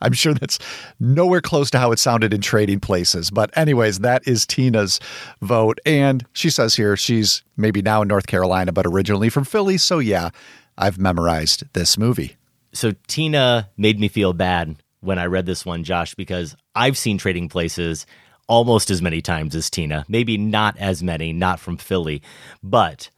[0.00, 0.58] I'm sure that's
[0.98, 3.30] nowhere close to how it sounded in trading places.
[3.30, 4.98] But, anyways, that is Tina's
[5.40, 5.78] vote.
[5.86, 9.78] And she says here she's maybe now in North Carolina, but originally from Philly.
[9.78, 10.30] So, yeah,
[10.76, 12.36] I've memorized this movie.
[12.72, 17.18] So Tina made me feel bad when I read this one, Josh, because I've seen
[17.18, 18.06] Trading Places
[18.48, 20.04] almost as many times as Tina.
[20.08, 22.22] Maybe not as many, not from Philly,
[22.62, 23.10] but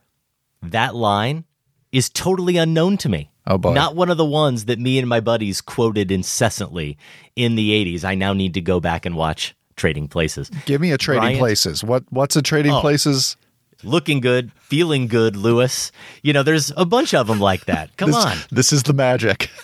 [0.62, 1.44] that line
[1.92, 3.30] is totally unknown to me.
[3.46, 3.74] Oh, boy.
[3.74, 6.96] Not one of the ones that me and my buddies quoted incessantly
[7.37, 8.04] in the 80s.
[8.04, 10.50] I now need to go back and watch Trading Places.
[10.66, 11.38] Give me a trading Bryant?
[11.40, 11.84] places.
[11.84, 12.80] What what's a trading Oh.
[12.80, 13.37] places?
[13.82, 15.92] Looking good, feeling good, Lewis.
[16.22, 17.94] You know, there's a bunch of them like that.
[17.98, 18.38] Come this, on.
[18.50, 19.50] This is the magic.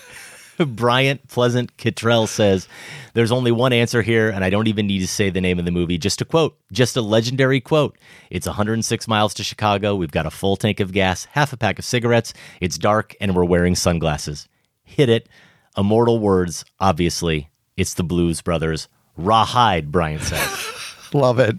[0.67, 2.69] Bryant Pleasant Kittrell says,
[3.15, 5.65] There's only one answer here, and I don't even need to say the name of
[5.65, 5.97] the movie.
[5.97, 7.97] Just a quote, just a legendary quote.
[8.31, 9.95] It's 106 miles to Chicago.
[9.95, 12.35] We've got a full tank of gas, half a pack of cigarettes.
[12.61, 14.49] It's dark, and we're wearing sunglasses.
[14.85, 15.29] Hit it.
[15.77, 17.49] Immortal words, obviously.
[17.77, 18.89] It's the Blues Brothers.
[19.17, 20.67] Rawhide, Bryant says.
[21.15, 21.57] Love it.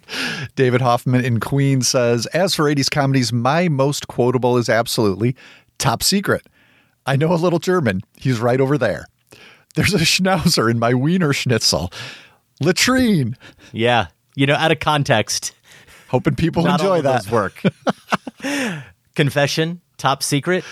[0.56, 5.36] David Hoffman in Queens says, as for 80s comedies, my most quotable is absolutely
[5.78, 6.46] Top Secret.
[7.06, 8.02] I know a little German.
[8.18, 9.06] He's right over there.
[9.76, 11.92] There's a schnauzer in my Wiener Schnitzel.
[12.62, 13.36] Latrine.
[13.72, 14.08] yeah.
[14.36, 15.54] You know, out of context,
[16.10, 17.30] Hoping people not enjoy that.
[17.32, 17.62] work.
[19.16, 20.64] Confession, top secret.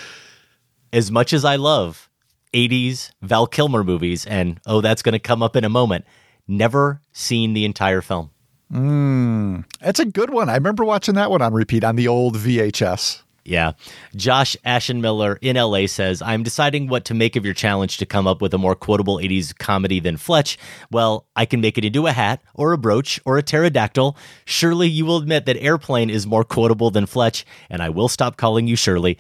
[0.91, 2.09] As much as I love
[2.53, 6.05] 80s Val Kilmer movies, and oh, that's going to come up in a moment,
[6.47, 8.31] never seen the entire film.
[8.71, 9.61] Hmm.
[9.81, 10.49] That's a good one.
[10.49, 13.21] I remember watching that one on repeat on the old VHS.
[13.45, 13.73] Yeah.
[14.15, 18.27] Josh Ashenmiller in LA says, I'm deciding what to make of your challenge to come
[18.27, 20.57] up with a more quotable 80s comedy than Fletch.
[20.91, 24.15] Well, I can make it into a hat or a brooch or a pterodactyl.
[24.45, 28.37] Surely you will admit that Airplane is more quotable than Fletch, and I will stop
[28.37, 29.17] calling you Shirley.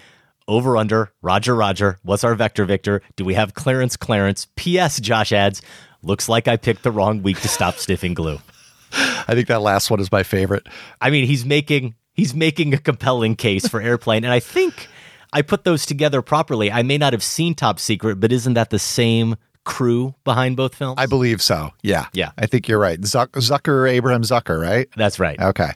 [0.47, 3.01] over under, Roger Roger, what's our vector Victor?
[3.15, 4.47] Do we have Clarence Clarence?
[4.55, 4.99] P.S.
[4.99, 5.61] Josh adds,
[6.01, 8.39] looks like I picked the wrong week to stop sniffing glue.
[8.91, 10.65] I think that last one is my favorite.
[10.99, 14.87] I mean, he's making he's making a compelling case for airplane, and I think
[15.31, 16.71] I put those together properly.
[16.71, 20.75] I may not have seen Top Secret, but isn't that the same crew behind both
[20.75, 20.95] films?
[20.97, 21.71] I believe so.
[21.83, 22.07] Yeah.
[22.13, 22.31] Yeah.
[22.37, 22.99] I think you're right.
[23.01, 24.89] Zuck, Zucker, Abraham Zucker, right?
[24.97, 25.39] That's right.
[25.39, 25.71] Okay.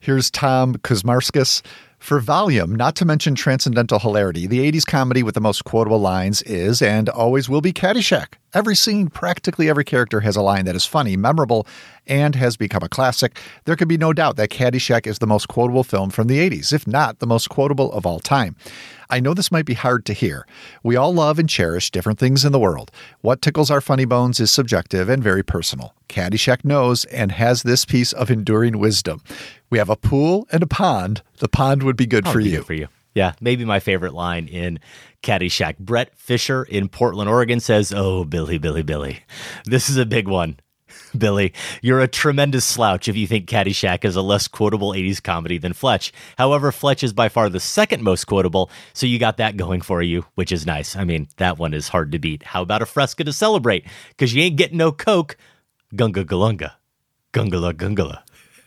[0.00, 1.62] Here's Tom Kuzmarskis.
[1.98, 6.42] For volume, not to mention transcendental hilarity, the 80s comedy with the most quotable lines
[6.42, 8.34] is and always will be Caddyshack.
[8.54, 11.66] Every scene, practically every character has a line that is funny, memorable,
[12.06, 13.38] and has become a classic.
[13.66, 16.72] There can be no doubt that Caddyshack is the most quotable film from the 80s,
[16.72, 18.56] if not the most quotable of all time.
[19.10, 20.46] I know this might be hard to hear.
[20.82, 22.90] We all love and cherish different things in the world.
[23.20, 25.94] What tickles our funny bones is subjective and very personal.
[26.08, 29.22] Caddyshack knows and has this piece of enduring wisdom.
[29.68, 31.22] We have a pool and a pond.
[31.38, 32.56] The pond would be good for be you.
[32.58, 32.88] good for you.
[33.14, 34.78] Yeah, maybe my favorite line in
[35.22, 35.78] Caddyshack.
[35.78, 39.20] Brett Fisher in Portland, Oregon says, "Oh, Billy, Billy, Billy,
[39.64, 40.58] this is a big one."
[41.18, 41.52] Billy,
[41.82, 45.72] you're a tremendous slouch if you think Caddyshack is a less quotable 80s comedy than
[45.72, 46.12] Fletch.
[46.36, 50.02] However, Fletch is by far the second most quotable, so you got that going for
[50.02, 50.96] you, which is nice.
[50.96, 52.42] I mean, that one is hard to beat.
[52.42, 53.86] How about a fresca to celebrate?
[54.10, 55.36] Because you ain't getting no Coke.
[55.94, 56.72] Gunga galunga.
[57.32, 58.22] Gungala gungala.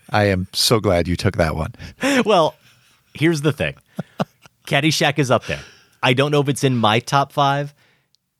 [0.09, 1.73] I am so glad you took that one.
[2.25, 2.55] well,
[3.13, 3.75] here's the thing
[4.67, 5.61] Caddyshack is up there.
[6.03, 7.73] I don't know if it's in my top five.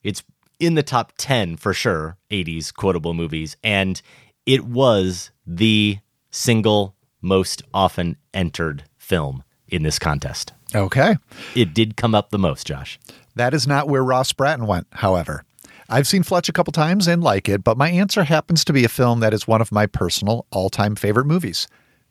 [0.03, 0.23] It's
[0.59, 3.57] in the top 10 for sure, 80s quotable movies.
[3.63, 4.01] And
[4.45, 5.99] it was the
[6.31, 10.53] single most often entered film in this contest.
[10.73, 11.17] Okay.
[11.55, 12.99] It did come up the most, Josh.
[13.35, 15.43] That is not where Ross Bratton went, however.
[15.89, 18.85] I've seen Fletch a couple times and like it, but my answer happens to be
[18.85, 21.67] a film that is one of my personal all time favorite movies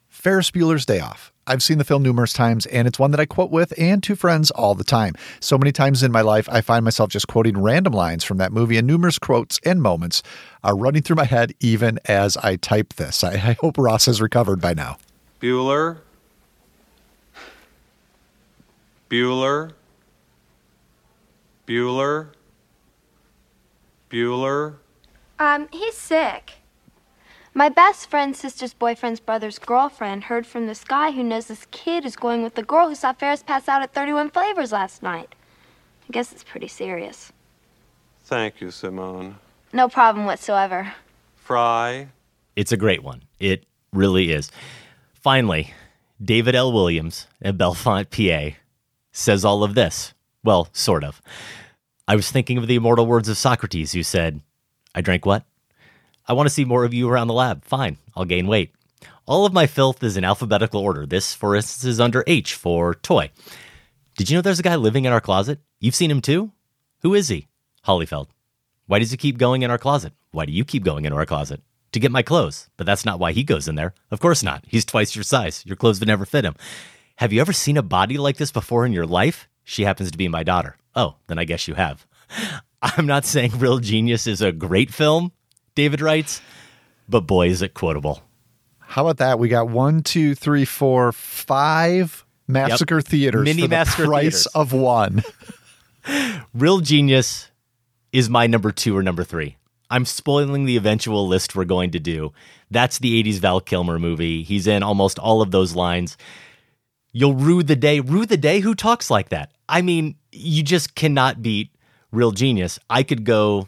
[0.07, 1.30] Ferris Bueller's Day Off.
[1.47, 4.15] I've seen the film numerous times, and it's one that I quote with and to
[4.15, 5.15] friends all the time.
[5.39, 8.51] So many times in my life, I find myself just quoting random lines from that
[8.51, 10.21] movie, and numerous quotes and moments
[10.63, 13.23] are running through my head even as I type this.
[13.23, 14.97] I, I hope Ross has recovered by now.
[15.41, 15.97] Bueller.
[19.09, 19.73] Bueller.
[21.67, 22.27] Bueller.
[24.09, 24.75] Bueller.
[25.39, 26.60] Um, he's sick.
[27.53, 32.05] My best friend's sister's boyfriend's brother's girlfriend heard from this guy who knows this kid
[32.05, 35.35] is going with the girl who saw Ferris pass out at 31 Flavors last night.
[36.07, 37.33] I guess it's pretty serious.
[38.23, 39.35] Thank you, Simone.
[39.73, 40.93] No problem whatsoever.
[41.35, 42.07] Fry.
[42.55, 43.23] It's a great one.
[43.37, 44.49] It really is.
[45.13, 45.73] Finally,
[46.23, 46.71] David L.
[46.71, 48.55] Williams at Bellefonte, PA,
[49.11, 50.13] says all of this.
[50.41, 51.21] Well, sort of.
[52.07, 54.39] I was thinking of the immortal words of Socrates, who said,
[54.95, 55.43] I drank what?
[56.31, 57.65] I want to see more of you around the lab.
[57.65, 58.73] Fine, I'll gain weight.
[59.25, 61.05] All of my filth is in alphabetical order.
[61.05, 63.31] This, for instance, is under H for toy.
[64.15, 65.59] Did you know there's a guy living in our closet?
[65.81, 66.53] You've seen him too?
[67.01, 67.49] Who is he?
[67.85, 68.27] Hollyfeld.
[68.85, 70.13] Why does he keep going in our closet?
[70.31, 71.61] Why do you keep going into our closet?
[71.91, 72.69] To get my clothes.
[72.77, 73.93] But that's not why he goes in there.
[74.09, 74.63] Of course not.
[74.65, 75.65] He's twice your size.
[75.65, 76.55] Your clothes would never fit him.
[77.17, 79.49] Have you ever seen a body like this before in your life?
[79.65, 80.77] She happens to be my daughter.
[80.95, 82.07] Oh, then I guess you have.
[82.81, 85.33] I'm not saying Real Genius is a great film,
[85.75, 86.41] David writes,
[87.07, 88.21] but boy, is it quotable.
[88.79, 89.39] How about that?
[89.39, 93.05] We got one, two, three, four, five massacre Yep.
[93.05, 94.47] theaters Mini for the massacre price theaters.
[94.47, 95.23] of one.
[96.53, 97.49] Real Genius
[98.11, 99.57] is my number two or number three.
[99.89, 102.31] I'm spoiling the eventual list we're going to do.
[102.69, 104.43] That's the 80s Val Kilmer movie.
[104.43, 106.17] He's in almost all of those lines.
[107.11, 107.99] You'll rue the day.
[107.99, 108.61] Rue the day?
[108.61, 109.51] Who talks like that?
[109.67, 111.71] I mean, you just cannot beat
[112.11, 112.79] Real Genius.
[112.89, 113.67] I could go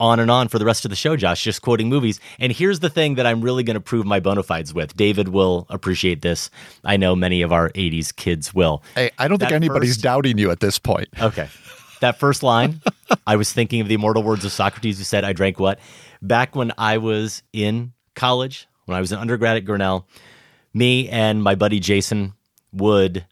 [0.00, 2.20] on and on for the rest of the show, Josh, just quoting movies.
[2.38, 4.96] And here's the thing that I'm really going to prove my bona fides with.
[4.96, 6.50] David will appreciate this.
[6.84, 8.82] I know many of our 80s kids will.
[8.94, 11.08] Hey, I don't think anybody's first- doubting you at this point.
[11.20, 11.48] Okay.
[12.00, 12.80] That first line,
[13.26, 15.78] I was thinking of the immortal words of Socrates who said, I drank what?
[16.20, 20.06] Back when I was in college, when I was an undergrad at Grinnell,
[20.72, 22.34] me and my buddy Jason
[22.72, 23.24] would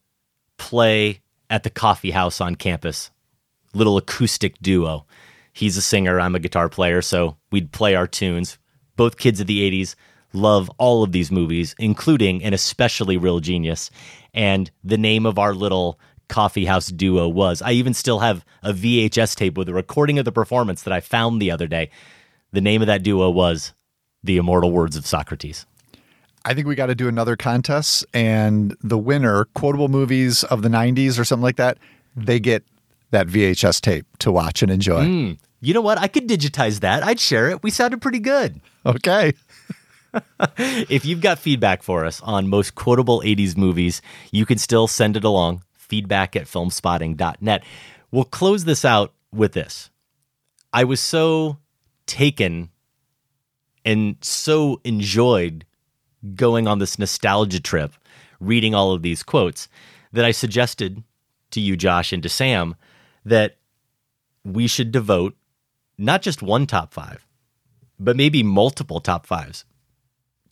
[0.58, 3.10] play at the coffee house on campus,
[3.74, 5.06] little acoustic duo.
[5.52, 8.58] He's a singer, I'm a guitar player, so we'd play our tunes.
[8.96, 9.94] Both kids of the 80s
[10.32, 13.90] love all of these movies, including and especially Real Genius.
[14.32, 15.98] And the name of our little
[16.28, 17.60] coffee house duo was.
[17.60, 21.00] I even still have a VHS tape with a recording of the performance that I
[21.00, 21.90] found the other day.
[22.52, 23.74] The name of that duo was
[24.24, 25.66] The Immortal Words of Socrates.
[26.44, 30.68] I think we got to do another contest, and the winner, quotable movies of the
[30.68, 31.78] 90s or something like that,
[32.16, 32.64] they get
[33.12, 35.04] that VHS tape to watch and enjoy.
[35.04, 35.38] Mm.
[35.60, 35.98] You know what?
[35.98, 37.04] I could digitize that.
[37.04, 37.62] I'd share it.
[37.62, 38.60] We sounded pretty good.
[38.84, 39.34] Okay.
[40.58, 44.02] if you've got feedback for us on most quotable 80s movies,
[44.32, 45.62] you can still send it along.
[45.76, 47.62] feedback at filmspotting.net.
[48.10, 49.90] We'll close this out with this.
[50.72, 51.58] I was so
[52.06, 52.70] taken
[53.84, 55.66] and so enjoyed
[56.34, 57.92] going on this nostalgia trip,
[58.40, 59.68] reading all of these quotes,
[60.12, 61.02] that I suggested
[61.50, 62.74] to you, Josh, and to Sam
[63.24, 63.56] that
[64.44, 65.36] we should devote
[65.98, 67.26] not just one top five,
[67.98, 69.64] but maybe multiple top fives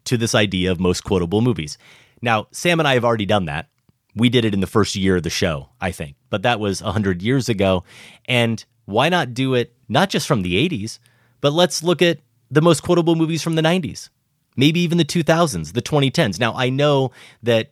[0.04, 1.76] to this idea of most quotable movies.
[2.22, 3.68] Now, Sam and I have already done that.
[4.14, 6.82] We did it in the first year of the show, I think, but that was
[6.82, 7.84] 100 years ago.
[8.26, 10.98] And why not do it not just from the 80s,
[11.40, 12.18] but let's look at
[12.50, 14.08] the most quotable movies from the 90s,
[14.56, 16.40] maybe even the 2000s, the 2010s.
[16.40, 17.12] Now, I know
[17.42, 17.70] that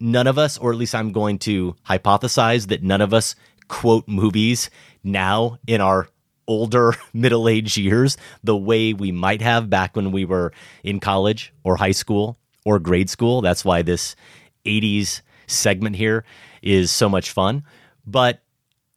[0.00, 3.34] none of us, or at least I'm going to hypothesize that none of us
[3.68, 4.70] quote movies
[5.04, 6.08] now in our
[6.46, 10.52] older middle age years the way we might have back when we were
[10.82, 13.40] in college or high school or grade school.
[13.40, 14.16] That's why this
[14.64, 16.24] 80s segment here
[16.62, 17.64] is so much fun.
[18.06, 18.42] But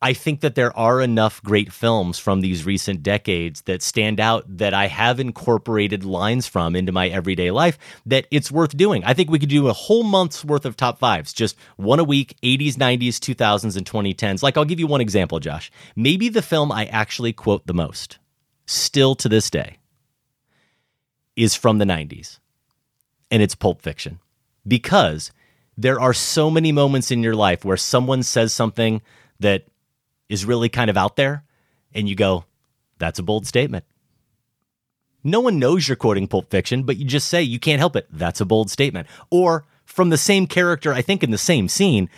[0.04, 4.46] I think that there are enough great films from these recent decades that stand out
[4.58, 7.78] that I have incorporated lines from into my everyday life
[8.08, 9.04] that it's worth doing.
[9.04, 12.04] I think we could do a whole month's worth of top fives, just one a
[12.04, 14.42] week, 80s, 90s, 2000s, and 2010s.
[14.42, 15.72] Like, I'll give you one example, Josh.
[15.96, 18.18] Maybe the film I actually quote the most,
[18.66, 19.78] still to this day,
[21.36, 22.40] is from the 90s,
[23.30, 24.20] and it's Pulp Fiction.
[24.68, 25.32] Because
[25.78, 29.04] there are so many moments in your life where someone says something
[29.40, 29.66] that
[30.32, 31.44] is really kind of out there,
[31.94, 32.46] and you go,
[32.98, 33.86] that's a bold statement.
[35.24, 38.08] No one knows you're quoting Pulp Fiction, but you just say, you can't help it.
[38.12, 39.08] That's a bold statement.
[39.30, 42.10] Or from the same character, I think in the same scene,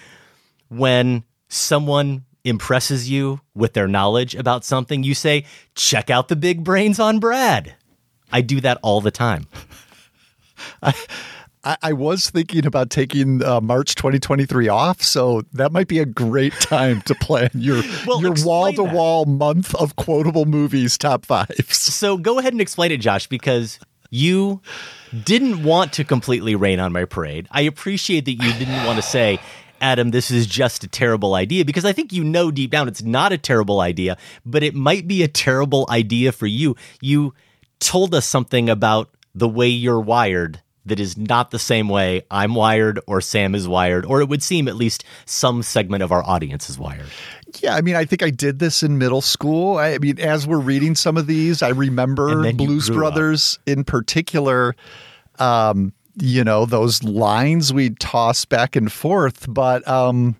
[0.69, 5.45] when someone impresses you with their knowledge about something, you say,
[5.75, 7.75] check out the big brains on Brad.
[8.31, 9.47] I do that all the time.
[11.63, 16.05] I, I was thinking about taking uh, March 2023 off, so that might be a
[16.05, 21.25] great time to plan your Well, your wall to wall month of quotable movies top
[21.25, 21.93] fives.
[22.03, 24.61] So go ahead and explain it, Josh, because you
[25.23, 27.47] didn't want to completely rain on my parade.
[27.51, 29.39] I appreciate that you didn't want to say,
[29.79, 33.03] Adam, this is just a terrible idea, because I think you know deep down it's
[33.03, 36.75] not a terrible idea, but it might be a terrible idea for you.
[36.99, 37.33] You
[37.79, 42.55] told us something about the way you're wired that is not the same way I'm
[42.55, 46.23] wired or Sam is wired, or it would seem at least some segment of our
[46.23, 47.07] audience is wired.
[47.61, 49.77] Yeah, I mean, I think I did this in middle school.
[49.77, 53.05] I mean, as we're reading some of these, I remember And then you Blues grew
[53.07, 53.13] up.
[53.13, 54.75] Brothers in particular.
[55.39, 60.35] Um, you know, those lines we'd toss back and forth, but um,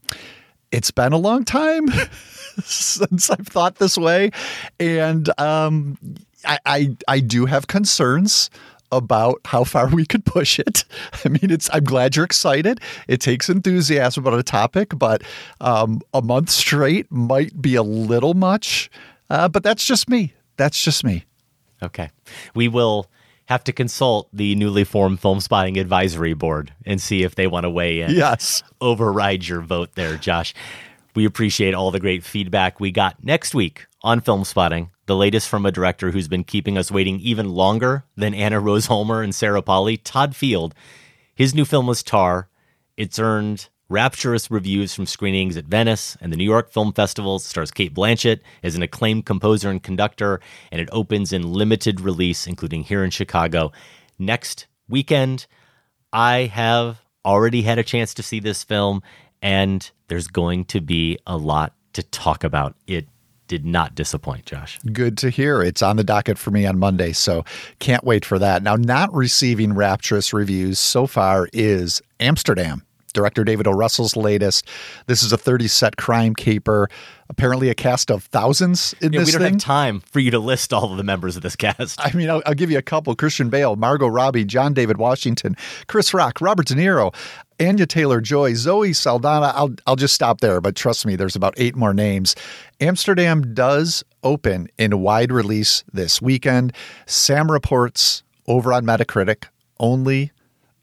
[0.71, 1.87] it's been a long time
[2.63, 4.31] since I've thought this way,
[4.79, 5.97] and um,
[6.45, 8.49] I, I I do have concerns
[8.97, 10.85] about how far we could push it.
[11.25, 11.69] I mean, it's.
[11.73, 12.79] I'm glad you're excited.
[13.07, 15.23] It takes enthusiasm about a topic, but
[15.61, 18.89] um, a month straight might be a little much.
[19.29, 20.33] Uh, but that's just me.
[20.57, 21.25] That's just me.
[21.81, 22.09] Okay.
[22.55, 23.09] We will
[23.45, 27.65] have to consult the newly formed Film Spotting Advisory Board and see if they want
[27.65, 28.11] to weigh in.
[28.11, 28.63] Yes.
[28.79, 30.53] Override your vote there, Josh.
[31.15, 35.47] We appreciate all the great feedback we got next week on Film Spotting, the latest
[35.47, 39.34] from a director who's been keeping us waiting even longer than Anna Rose Holmer and
[39.34, 40.76] Sarah Polley, Todd Field.
[41.34, 42.49] His new film was Tar.
[42.97, 47.38] It's earned rapturous reviews from screenings at Venice and the New York Film Festival.
[47.38, 50.41] It stars Cate Blanchett as an acclaimed composer and conductor,
[50.72, 53.72] and it opens in limited release, including here in Chicago
[54.20, 55.45] next weekend.
[56.12, 59.01] I have already had a chance to see this film,
[59.41, 62.76] and there's going to be a lot to talk about.
[62.88, 63.08] It
[63.47, 64.79] did not disappoint, Josh.
[64.91, 65.61] Good to hear.
[65.61, 67.43] It's on the docket for me on Monday, so
[67.79, 68.63] can't wait for that.
[68.63, 72.83] Now, not receiving rapturous reviews so far is Amsterdam.
[73.14, 73.72] Director David O.
[73.72, 74.68] Russell's latest.
[75.07, 76.89] This is a 30 set crime caper.
[77.30, 79.53] Apparently, a cast of thousands in Yeah, this we don't thing.
[79.53, 81.99] have time for you to list all of the members of this cast.
[81.99, 85.55] I mean, I'll, I'll give you a couple: Christian Bale, Margot Robbie, John David Washington,
[85.88, 87.14] Chris Rock, Robert De Niro,
[87.59, 89.51] Anya Taylor Joy, Zoe Saldana.
[89.55, 92.36] I'll I'll just stop there, but trust me, there's about eight more names.
[92.80, 96.74] Amsterdam does open in wide release this weekend.
[97.07, 99.45] Sam reports over on Metacritic
[99.80, 100.32] only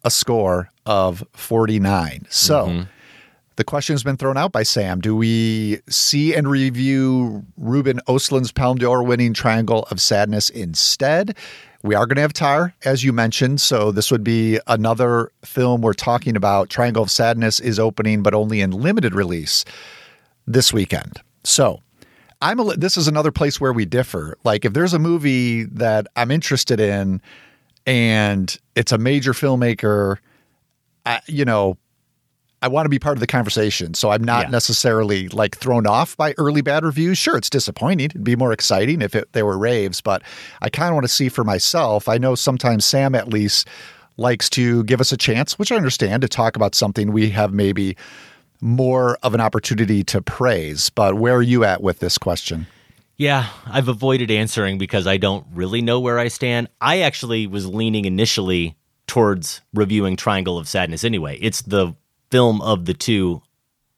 [0.04, 2.26] a score of 49.
[2.28, 2.66] So.
[2.66, 2.82] Mm-hmm.
[3.56, 5.02] The question has been thrown out by Sam.
[5.02, 11.36] Do we see and review Ruben Ostlund's Palme d'Or winning Triangle of Sadness instead?
[11.82, 13.60] We are going to have Tar, as you mentioned.
[13.60, 16.70] So this would be another film we're talking about.
[16.70, 19.66] Triangle of Sadness is opening, but only in limited release
[20.46, 21.20] this weekend.
[21.44, 21.80] So
[22.42, 24.36] I'm a, this is another place where we differ.
[24.44, 27.20] Like if there's a movie that I'm interested in
[27.90, 30.18] and it's a major filmmaker,
[31.04, 31.76] I, you know,
[32.62, 33.94] I want to be part of the conversation.
[33.94, 34.50] So I'm not Yeah.
[34.50, 37.18] necessarily like thrown off by early bad reviews.
[37.18, 38.04] Sure, it's disappointing.
[38.06, 40.22] It'd be more exciting if it, they were raves, but
[40.62, 42.08] I kind of want to see for myself.
[42.08, 43.66] I know sometimes Sam at least
[44.18, 47.52] likes to give us a chance, which I understand, to talk about something we have
[47.52, 47.96] maybe
[48.60, 50.90] more of an opportunity to praise.
[50.90, 52.68] But where are you at with this question?
[53.20, 56.68] Yeah, I've avoided answering because I don't really know where I stand.
[56.80, 61.36] I actually was leaning initially towards reviewing Triangle of Sadness anyway.
[61.38, 61.94] It's the
[62.30, 63.42] film of the two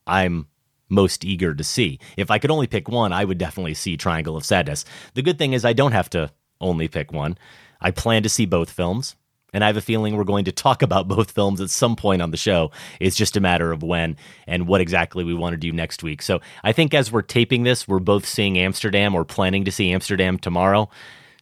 [0.08, 0.48] I'm
[0.88, 2.00] most eager to see.
[2.16, 4.84] If I could only pick one, I would definitely see Triangle of Sadness.
[5.14, 7.38] The good thing is I don't have to only pick one.
[7.80, 9.14] I plan to see both films,
[9.52, 12.22] and I have a feeling we're going to talk about both films at some point
[12.22, 12.70] on the show.
[13.00, 16.22] It's just a matter of when and what exactly we want to do next week.
[16.22, 19.92] So I think as we're taping this, we're both seeing Amsterdam or planning to see
[19.92, 20.88] Amsterdam tomorrow.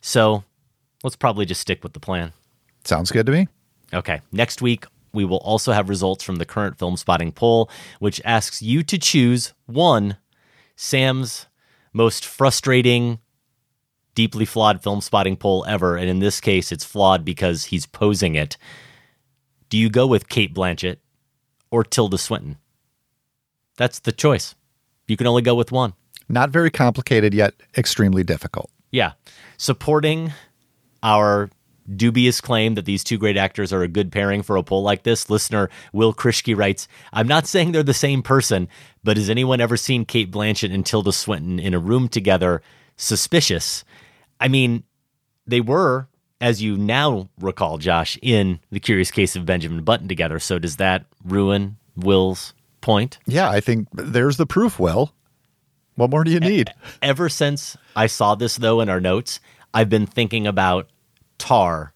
[0.02, 0.44] So
[1.02, 2.32] let's probably just stick with the plan.
[2.84, 3.48] Sounds good to me.
[3.92, 4.20] Okay.
[4.32, 8.62] Next week, we will also have results from the current film spotting poll, which asks
[8.62, 10.16] you to choose one,
[10.76, 11.46] Sam's
[11.92, 13.18] most frustrating,
[14.14, 15.96] deeply flawed film spotting poll ever.
[15.96, 18.56] And in this case, it's flawed because he's posing it.
[19.68, 20.96] Do you go with Cate Blanchett
[21.70, 22.58] or Tilda Swinton?
[23.76, 24.54] That's the choice.
[25.06, 25.94] You can only go with one.
[26.28, 28.70] Not very complicated, yet extremely difficult.
[28.90, 29.12] Yeah.
[29.56, 30.32] Supporting
[31.02, 31.50] our
[31.96, 35.02] dubious claim that these two great actors are a good pairing for a poll like
[35.02, 38.68] this, listener Will Krishke writes, I'm not saying they're the same person,
[39.02, 42.62] but has anyone ever seen Cate Blanchett and Tilda Swinton in a room together?
[43.00, 43.82] Suspicious.
[44.38, 44.84] I mean,
[45.46, 46.06] they were,
[46.38, 50.38] as you now recall, Josh, in The Curious Case of Benjamin Button together.
[50.38, 53.18] So does that ruin Will's point?
[53.26, 55.14] Yeah, I think there's the proof, Will.
[55.94, 56.74] What more do you need?
[57.00, 59.40] Ever since I saw this, though, in our notes,
[59.72, 60.90] I've been thinking about
[61.38, 61.94] Tar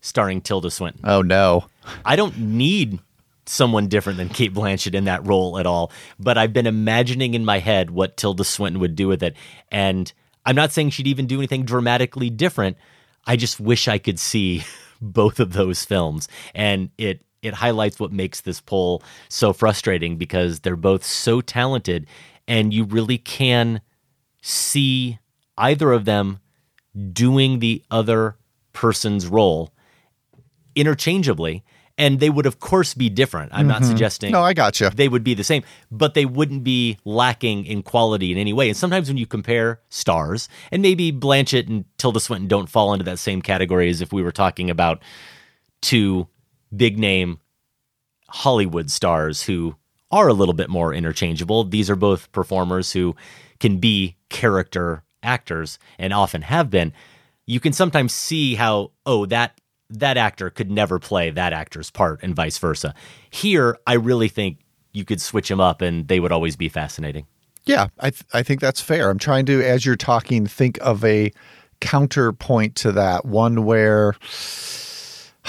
[0.00, 1.02] starring Tilda Swinton.
[1.04, 1.66] Oh, no.
[2.04, 2.98] I don't need
[3.46, 7.44] someone different than Cate Blanchett in that role at all, but I've been imagining in
[7.44, 9.36] my head what Tilda Swinton would do with it.
[9.70, 10.12] And
[10.46, 12.76] I'm not saying she'd even do anything dramatically different.
[13.26, 14.64] I just wish I could see
[15.00, 16.28] both of those films.
[16.54, 22.06] And it it highlights what makes this poll so frustrating because they're both so talented
[22.48, 23.82] and you really can
[24.40, 25.18] see
[25.58, 26.40] either of them
[27.12, 28.36] doing the other
[28.72, 29.74] person's role
[30.74, 31.62] interchangeably
[31.96, 33.86] and they would of course be different i'm not Mhm.
[33.86, 34.90] suggesting No, I gotcha.
[34.94, 38.68] they would be the same but they wouldn't be lacking in quality in any way
[38.68, 43.04] and sometimes when you compare stars and maybe blanchett and tilda swinton don't fall into
[43.04, 45.02] that same category as if we were talking about
[45.82, 46.26] two
[46.76, 47.38] big name
[48.28, 49.76] hollywood stars who
[50.10, 53.14] are a little bit more interchangeable these are both performers who
[53.60, 56.92] can be character actors and often have been
[57.46, 59.60] you can sometimes see how oh that
[59.98, 62.94] that actor could never play that actor's part and vice versa
[63.30, 64.58] here i really think
[64.92, 67.26] you could switch them up and they would always be fascinating
[67.66, 69.08] Yeah, I th- I think that's fair.
[69.10, 71.32] I'm trying to, as you're talking, think of a
[71.80, 73.24] counterpoint to that.
[73.24, 74.14] One where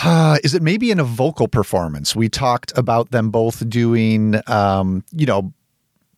[0.04, 2.16] uh, is it maybe in a vocal performance?
[2.16, 5.54] We talked about them both doing, um, you know,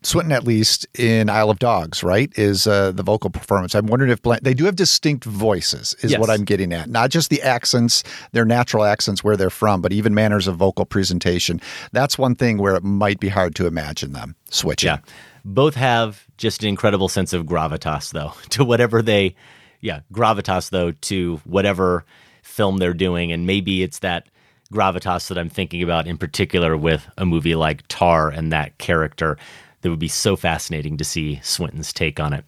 [0.04, 2.32] Swinton at least in Isle of Dogs, right?
[2.38, 3.74] Is uh, the vocal performance?
[3.76, 5.96] I'm wondering if Blan- they do have distinct voices.
[6.02, 6.20] Is Yes.
[6.20, 6.90] what I'm getting at.
[6.90, 10.86] Not just the accents, their natural accents where they're from, but even manners of vocal
[10.86, 11.60] presentation.
[11.92, 14.88] That's one thing where it might be hard to imagine them switching.
[14.90, 14.98] Yeah.
[15.44, 19.36] Both have just an incredible sense of gravitas, though, to whatever they,
[19.82, 22.06] yeah, gravitas, though, to whatever
[22.44, 23.32] film they're doing.
[23.32, 24.28] And maybe it's that
[24.74, 29.38] gravitas that I'm thinking about in particular with a movie like Tar and that character
[29.82, 32.46] that would be so fascinating to see Swinton's take on it.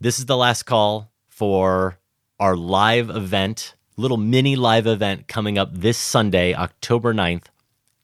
[0.00, 1.98] This is the last call for
[2.40, 7.44] our live event, little mini live event coming up this Sunday, October 9th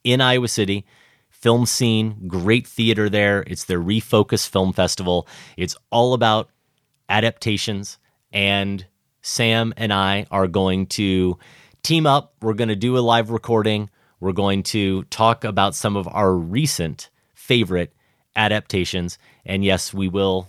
[0.04, 0.84] in Iowa City.
[1.28, 3.42] Film scene, great theater there.
[3.46, 5.26] It's their Refocus Film Festival.
[5.56, 6.50] It's all about
[7.08, 7.98] adaptations.
[8.32, 8.86] And
[9.22, 11.38] Sam and I are going to
[11.82, 12.34] team up.
[12.42, 13.90] We're going to do a live recording.
[14.20, 17.94] We're going to talk about some of our recent favorite
[18.36, 19.18] adaptations.
[19.44, 20.48] And yes, we will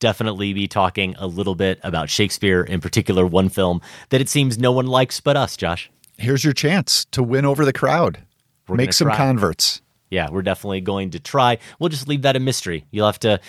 [0.00, 4.58] definitely be talking a little bit about Shakespeare, in particular, one film that it seems
[4.58, 5.90] no one likes but us, Josh.
[6.18, 8.18] Here's your chance to win over the crowd.
[8.68, 9.16] We're Make some try.
[9.16, 9.80] converts.
[10.10, 11.58] Yeah, we're definitely going to try.
[11.78, 12.84] We'll just leave that a mystery.
[12.90, 13.40] You'll have to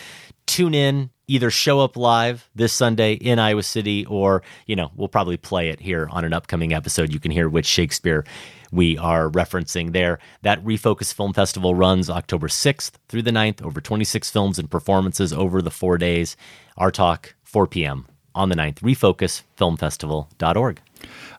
[0.45, 5.07] tune in, either show up live this Sunday in Iowa City, or, you know, we'll
[5.07, 7.13] probably play it here on an upcoming episode.
[7.13, 8.25] You can hear which Shakespeare
[8.71, 10.19] we are referencing there.
[10.41, 15.31] That Refocus Film Festival runs October 6th through the 9th, over 26 films and performances
[15.31, 16.35] over the four days.
[16.77, 18.07] Our talk, 4 p.m.
[18.33, 20.81] on the 9th, refocusfilmfestival.org.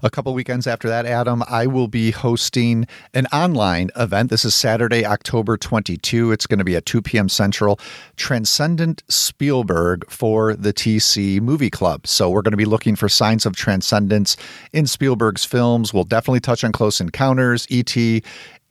[0.04, 4.28] A couple weekends after that, Adam, I will be hosting an online event.
[4.28, 6.30] This is Saturday, October 22.
[6.30, 7.30] It's going to be at 2 p.m.
[7.30, 7.80] Central.
[8.18, 12.06] Transcendent Spielberg for the TC Movie Club.
[12.06, 14.36] So we're going to be looking for signs of transcendence
[14.74, 15.94] in Spielberg's films.
[15.94, 18.22] We'll definitely touch on Close Encounters, E.T.,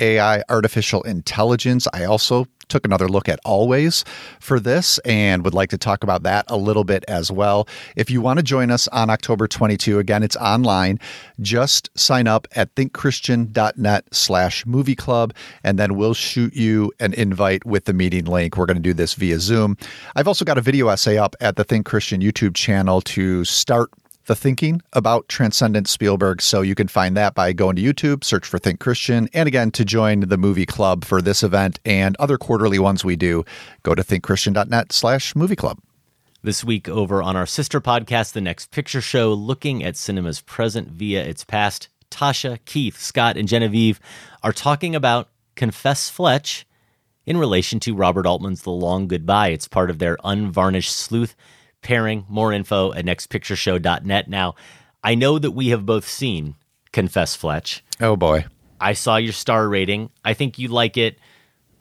[0.03, 1.87] AI, artificial intelligence.
[1.93, 4.03] I also took another look at Always
[4.39, 7.67] for this and would like to talk about that a little bit as well.
[7.95, 10.99] If you want to join us on October 22, again, it's online.
[11.39, 15.33] Just sign up at thinkchristian.net slash movie club,
[15.63, 18.57] and then we'll shoot you an invite with the meeting link.
[18.57, 19.77] We're going to do this via Zoom.
[20.15, 23.89] I've also got a video essay up at the Think Christian YouTube channel to start
[24.25, 26.41] the thinking about Transcendent Spielberg.
[26.41, 29.29] So you can find that by going to YouTube, search for Think Christian.
[29.33, 33.15] And again, to join the movie club for this event and other quarterly ones we
[33.15, 33.43] do,
[33.83, 35.79] go to thinkchristian.net slash movie club.
[36.41, 40.89] This week, over on our sister podcast, The Next Picture Show, looking at cinema's present
[40.89, 43.99] via its past, Tasha, Keith, Scott, and Genevieve
[44.43, 46.65] are talking about Confess Fletch
[47.25, 49.49] in relation to Robert Altman's The Long Goodbye.
[49.49, 51.35] It's part of their unvarnished sleuth
[51.83, 52.25] pairing.
[52.27, 54.27] More info at nextpictureshow.net.
[54.27, 54.55] Now,
[55.03, 56.55] I know that we have both seen
[56.91, 57.83] Confess Fletch.
[57.99, 58.45] Oh, boy.
[58.79, 60.09] I saw your star rating.
[60.25, 61.17] I think you like it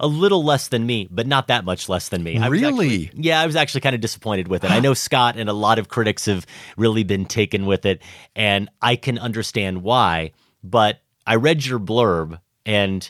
[0.00, 2.36] a little less than me, but not that much less than me.
[2.38, 2.66] I Really?
[3.06, 4.70] actually- yeah, I was actually kind of disappointed with it.
[4.70, 6.44] I know Scott and a lot of critics have
[6.76, 8.02] really been taken with it,
[8.34, 10.32] and I can understand why.
[10.64, 13.08] But I read your blurb, and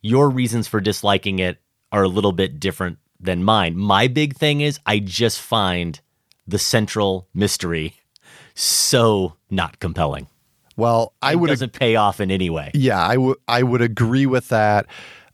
[0.00, 1.58] your reasons for disliking it
[1.92, 3.76] are a little bit different than mine.
[3.76, 6.00] My big thing is I just find
[6.46, 7.94] the central mystery
[8.54, 10.28] so not compelling.
[10.76, 12.70] Well, I It would doesn't pay off in any way.
[12.74, 14.86] Yeah, I would I would agree with that.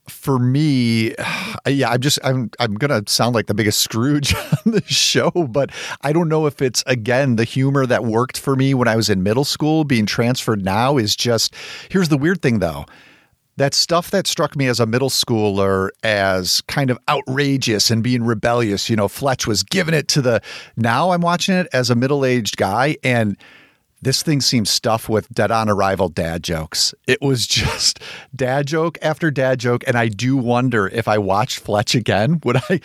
[0.09, 1.15] For me,
[1.67, 4.35] yeah, I'm just I'm I'm gonna sound like the biggest Scrooge
[4.67, 5.71] on the show, but
[6.03, 9.09] I don't know if it's again the humor that worked for me when I was
[9.09, 11.55] in middle school being transferred now is just
[11.91, 12.85] here's the weird thing though.
[13.61, 18.23] That stuff that struck me as a middle schooler as kind of outrageous and being
[18.23, 20.41] rebellious, you know, Fletch was giving it to the
[20.79, 23.37] now I'm watching it as a middle-aged guy and
[24.01, 26.95] this thing seems stuffed with dead on arrival dad jokes.
[27.07, 28.01] It was just
[28.35, 29.85] dad joke after dad joke.
[29.87, 32.81] And I do wonder if I watched Fletch again, would I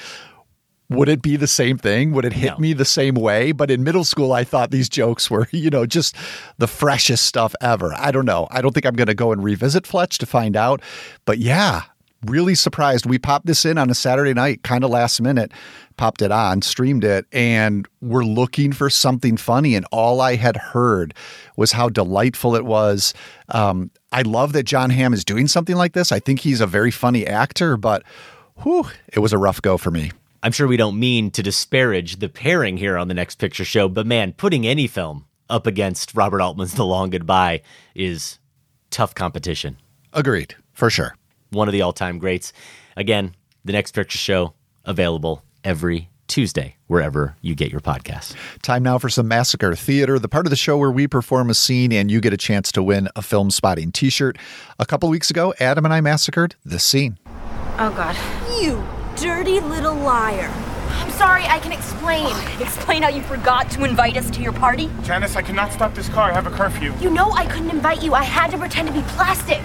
[0.89, 2.11] would it be the same thing?
[2.11, 2.57] Would it hit No.
[2.59, 3.51] me the same way?
[3.51, 6.15] But in middle school, I thought these jokes were, you know, just
[6.57, 7.93] the freshest stuff ever.
[7.97, 8.47] I don't know.
[8.51, 10.81] I don't think I'm going to go and revisit Fletch to find out.
[11.25, 11.83] But yeah,
[12.25, 13.05] really surprised.
[13.05, 15.51] We popped this in on a Saturday night, kind of last minute,
[15.97, 19.75] popped it on, streamed it, and we're looking for something funny.
[19.75, 21.13] And all I had heard
[21.57, 23.13] was how delightful it was.
[23.49, 26.11] Um, I love that Jon Hamm is doing something like this.
[26.11, 28.03] I think he's a very funny actor, but
[28.63, 30.11] whew, it was a rough go for me.
[30.45, 33.89] I'm sure we don't mean to disparage the pairing here on the next picture show,
[33.89, 37.63] but man, putting any film up against Robert Altman's The Long Goodbye
[37.95, 38.37] is
[38.91, 39.77] tough competition.
[40.13, 41.15] Agreed, for sure.
[41.49, 42.53] One of the all time greats.
[42.95, 43.33] Again,
[43.63, 44.53] the next picture show
[44.85, 48.35] available every Tuesday, wherever you get your podcasts.
[48.61, 51.55] Time now for some Massacre Theater, the part of the show where we perform a
[51.55, 54.37] scene and you get a chance to win a film spotting t shirt.
[54.77, 57.17] A couple weeks ago, Adam and I massacred this scene.
[57.79, 58.15] Oh, God.
[58.61, 60.51] You dirty little liar.
[61.01, 62.35] I'm sorry, I can explain.
[62.59, 64.89] Explain how you forgot to invite us to your party?
[65.03, 66.31] Janice, I cannot stop this car.
[66.31, 66.93] I have a curfew.
[66.99, 68.13] You know I couldn't invite you.
[68.13, 69.61] I had to pretend to be plastic.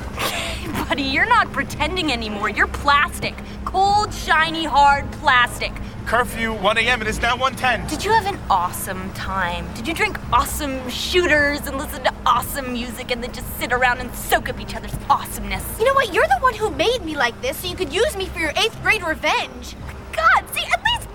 [0.88, 2.50] Buddy, you're not pretending anymore.
[2.50, 3.34] You're plastic.
[3.64, 5.72] Cold, shiny, hard plastic.
[6.10, 7.02] Curfew, 1 a.m.
[7.02, 7.88] It is now 1:10.
[7.88, 9.72] Did you have an awesome time?
[9.74, 13.98] Did you drink awesome shooters and listen to awesome music and then just sit around
[14.00, 15.64] and soak up each other's awesomeness?
[15.78, 16.12] You know what?
[16.12, 18.50] You're the one who made me like this, so you could use me for your
[18.56, 19.76] eighth grade revenge.
[20.12, 20.64] God, see,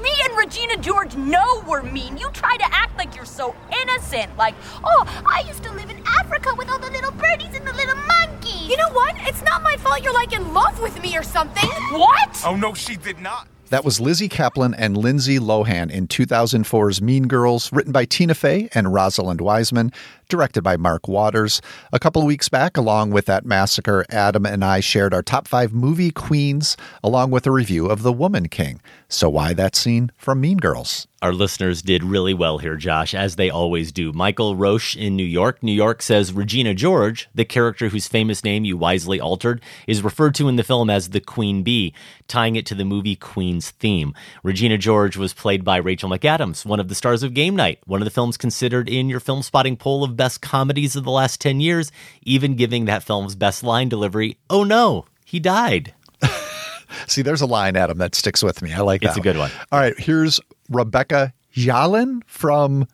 [0.02, 2.18] me and Regina George know we're mean.
[2.18, 4.36] You try to act like you're so innocent.
[4.38, 7.74] Like, Oh, I used to live in Africa with all the little birdies and the
[7.74, 8.68] little monkeys.
[8.70, 9.16] You know what?
[9.22, 11.70] It's not my fault you're like in love with me or something.
[11.92, 12.42] what?
[12.46, 13.48] Oh no, she did not.
[13.70, 18.70] That was Lizzy Caplan and Lindsay Lohan in 2004's Mean Girls, written by Tina Fey
[18.76, 19.92] and Rosalind Wiseman,
[20.28, 21.62] directed by Mark Waters.
[21.92, 25.48] A couple of weeks back, along with that massacre, Adam and I shared our top
[25.48, 28.82] five movie queens, along with a review of The Woman King.
[29.08, 31.08] So, why that scene from Mean Girls?
[31.22, 34.14] Our listeners did really well here, Josh, as they always do.
[34.14, 35.64] Michael Roche in New York.
[35.64, 40.36] New York says Regina George, the character whose famous name you wisely altered, is referred
[40.36, 41.96] to in the film as the Queen Bee,
[42.28, 44.14] tying it to the movie Queen's theme.
[44.44, 48.02] Regina George was played by Rachel McAdams, one of the stars of Game Night, one
[48.02, 51.40] of the films considered in your film spotting poll of best comedies of the last
[51.42, 51.92] 10 years,
[52.24, 55.94] even giving that film's best line delivery, oh no, he died.
[57.08, 58.74] See, there's a line, Adam, that sticks with me.
[58.74, 59.10] I like that.
[59.10, 59.52] It's a good one.
[59.72, 60.40] All right, here's
[60.70, 62.88] Rebecca Jalen from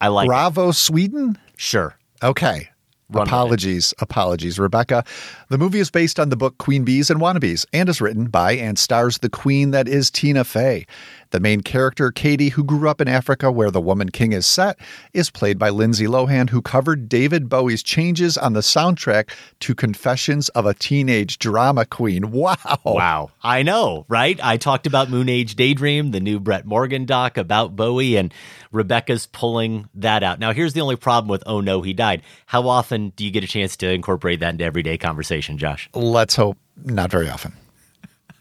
[0.00, 1.38] I like Bravo, Sweden.
[1.56, 1.96] Sure.
[2.22, 2.68] Okay.
[3.08, 5.04] Run apologies, apologies, Rebecca.
[5.48, 8.52] The movie is based on the book Queen Bees and Wannabes and is written by
[8.52, 10.86] and stars the queen that is Tina Fey.
[11.30, 14.78] The main character, Cady, who grew up in Africa where the Woman King is set,
[15.12, 20.48] is played by Lindsay Lohan, who covered David Bowie's changes on the soundtrack to Confessions
[20.50, 22.24] of a Teenage Drama Queen.
[22.36, 22.78] Wow.
[22.84, 23.30] Wow.
[23.42, 24.38] I know, right?
[24.42, 28.32] I talked about Moon Age Daydream, the new Brett Morgen doc about Bowie, and
[28.70, 30.38] Rebecca's pulling that out.
[30.38, 32.22] Now, here's the only problem with Oh No, He Died.
[32.44, 35.88] How often do you get a chance to incorporate that into everyday conversation, Josh?
[35.94, 37.52] Let's hope not very often.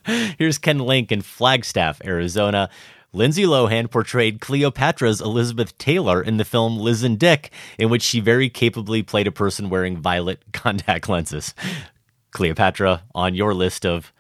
[0.37, 2.69] Here's Ken Link in Flagstaff, Arizona.
[3.11, 7.49] Lindsay Lohan portrayed Cleopatra's Elizabeth Taylor in the film Liz and Dick,
[7.79, 11.55] in which she very capably played a person wearing violet contact lenses.
[12.31, 14.11] Cleopatra on your list of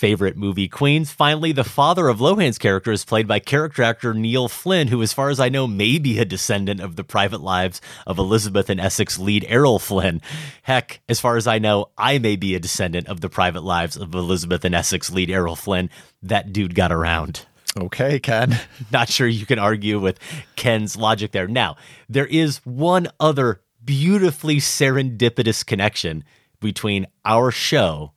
[0.00, 1.12] favorite movie queens.
[1.12, 5.12] Finally, the father of Lohan's character is played by character actor Neil Flynn, who, as
[5.12, 8.80] far as I know, may be a descendant of the private lives of Elizabeth and
[8.80, 10.22] Essex lead Errol Flynn.
[10.62, 13.94] Heck, as far as I know, I may be a descendant of the private lives
[13.94, 15.90] of Elizabeth and Essex lead Errol Flynn.
[16.22, 17.44] That dude got around.
[17.78, 18.58] Okay, Ken.
[18.90, 20.18] Not sure you can argue with
[20.56, 21.46] Ken's logic there.
[21.46, 21.76] Now,
[22.08, 26.24] there is one other beautifully serendipitous connection
[26.58, 28.12] between our show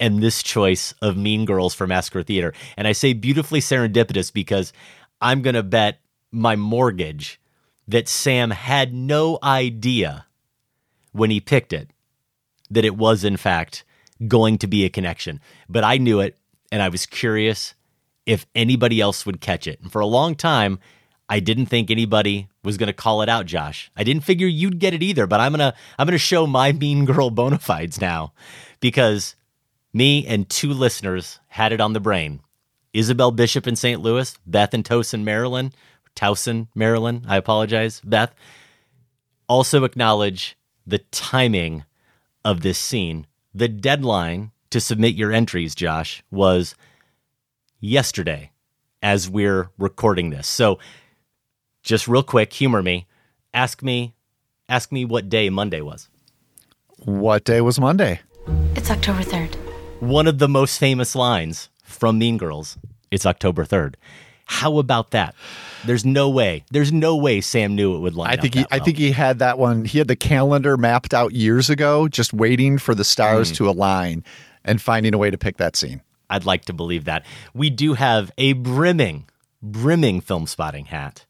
[0.00, 2.52] and this choice of Mean Girls for Massacre Theater.
[2.76, 4.72] And I say beautifully serendipitous because
[5.20, 7.40] I'm going to bet my mortgage
[7.86, 10.26] that Sam had no idea
[11.12, 11.90] when he picked it
[12.70, 13.84] that it was, in fact,
[14.26, 15.40] going to be a connection.
[15.68, 16.36] But I knew it,
[16.72, 17.74] and I was curious
[18.26, 19.80] if anybody else would catch it.
[19.80, 20.78] And for a long time,
[21.28, 23.90] I didn't think anybody was going to call it out, Josh.
[23.96, 26.46] I didn't figure you'd get it either, but I'm going to I'm going to show
[26.46, 28.32] my mean girl bona fides now
[28.80, 29.36] because
[29.94, 32.40] me and two listeners had it on the brain.
[32.92, 34.00] Isabel Bishop in St.
[34.02, 35.74] Louis, Beth in Towson, Maryland,
[36.14, 37.24] Towson, Maryland.
[37.26, 38.34] I apologize, Beth.
[39.48, 41.84] Also acknowledge the timing
[42.44, 43.26] of this scene.
[43.54, 46.74] The deadline to submit your entries, Josh, was
[47.80, 48.50] yesterday
[49.02, 50.48] as we're recording this.
[50.48, 50.78] So
[51.82, 53.06] just real quick, humor me.
[53.52, 54.14] Ask me
[54.68, 56.08] ask me what day Monday was.
[56.98, 58.20] What day was Monday?
[58.74, 59.63] It's October 3rd.
[60.04, 62.76] One of the most famous lines from Mean Girls.
[63.10, 63.94] It's October 3rd.
[64.44, 65.34] How about that?
[65.86, 66.62] There's no way.
[66.70, 69.12] There's no way Sam knew it would line I think he, that I think he
[69.12, 69.86] had that one.
[69.86, 73.54] He had the calendar mapped out years ago, just waiting for the stars Hmm.
[73.54, 74.24] to align
[74.62, 76.02] and finding a way to pick that scene.
[76.28, 77.24] I'd like to believe that.
[77.54, 79.24] We do have a brimming,
[79.62, 81.24] brimming film spotting hat.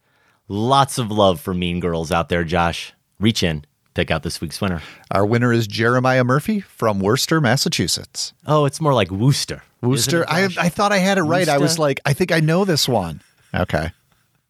[0.49, 2.93] Lots of love for Mean Girls out there, Josh.
[3.21, 3.65] Reach in,
[3.95, 4.83] pick out this week's winner.
[5.11, 8.35] Our winner is Jeremiah Murphy from Worcester, Massachusetts.
[8.47, 9.63] Oh, it's more like Worcester.
[9.81, 10.25] Worcester.
[10.29, 11.49] I I thought I had it right.
[11.49, 13.23] I was like, I think I know this one.
[13.55, 13.91] Okay.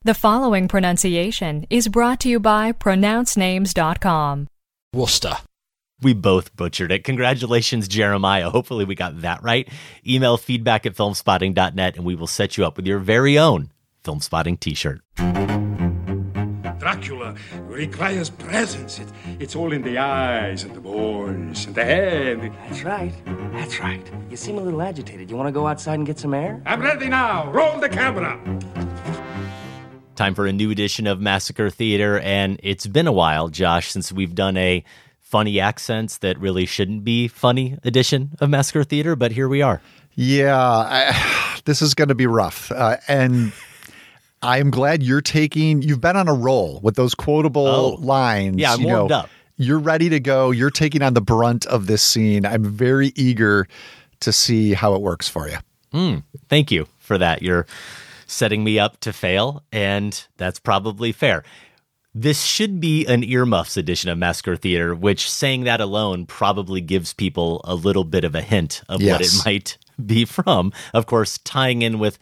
[0.02, 4.48] The following pronunciation is brought to you by pronouncenames.com.
[4.92, 5.36] Worcester.
[6.02, 7.04] We both butchered it.
[7.04, 8.50] Congratulations, Jeremiah.
[8.50, 9.66] Hopefully, we got that right.
[10.06, 13.70] Email feedback at filmspotting.net and we will set you up with your very own
[14.02, 15.00] film spotting t shirt.
[16.84, 18.98] Dracula requires presence.
[18.98, 19.08] It,
[19.40, 22.52] it's all in the eyes and the voice and the head.
[22.68, 23.14] That's right.
[23.54, 24.06] That's right.
[24.28, 25.30] You seem a little agitated.
[25.30, 26.60] You want to go outside and get some air?
[26.66, 27.50] I'm ready now.
[27.50, 28.38] Roll the camera.
[30.14, 32.18] Time for a new edition of Massacre Theater.
[32.18, 34.84] And it's been a while, Josh, since we've done a
[35.22, 39.80] funny accents that really shouldn't be funny edition of Massacre Theater, but here we are.
[40.16, 42.70] Yeah, I, this is going to be rough.
[42.70, 43.54] Uh, and
[44.44, 47.88] I'm glad you're taking, you've been on a roll with those quotable Oh.
[48.00, 48.58] lines.
[48.58, 49.30] Yeah, I'm you know, warmed up.
[49.56, 50.50] You're ready to go.
[50.50, 52.44] You're taking on the brunt of this scene.
[52.44, 53.66] I'm very eager
[54.20, 55.56] to see how it works for you.
[55.92, 57.42] Mm, thank you for that.
[57.42, 57.66] You're
[58.26, 61.44] setting me up to fail, and that's probably fair.
[62.16, 67.12] This should be an earmuffs edition of Massacre Theater, which saying that alone probably gives
[67.12, 70.72] people a little bit of a hint of what it might be from.
[70.92, 72.18] Of course, tying in with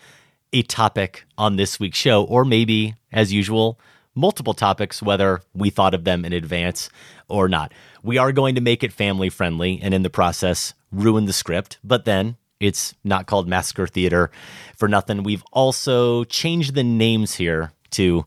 [0.52, 3.78] a topic on this week's show, or maybe, as usual,
[4.14, 6.90] multiple topics, whether we thought of them in advance
[7.28, 7.72] or not.
[8.02, 11.78] We are going to make it family friendly and in the process ruin the script,
[11.82, 14.30] but then it's not called Massacre Theater
[14.76, 15.22] for nothing.
[15.22, 18.24] We've also changed the names here to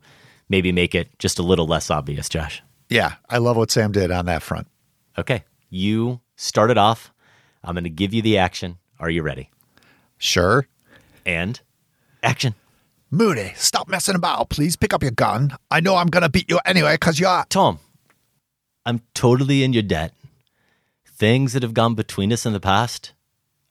[0.50, 2.62] maybe make it just a little less obvious, Josh.
[2.90, 4.68] Yeah, I love what Sam did on that front.
[5.18, 7.12] Okay, you started off.
[7.64, 8.78] I'm going to give you the action.
[9.00, 9.50] Are you ready?
[10.18, 10.68] Sure.
[11.26, 11.60] And
[12.26, 12.56] action.
[13.12, 14.50] Moody, stop messing about.
[14.50, 15.56] Please pick up your gun.
[15.70, 17.46] I know I'm going to beat you anyway because you're.
[17.50, 17.80] Tom,
[18.86, 20.14] I'm totally in your debt.
[21.06, 23.14] Things that have gone between us in the past,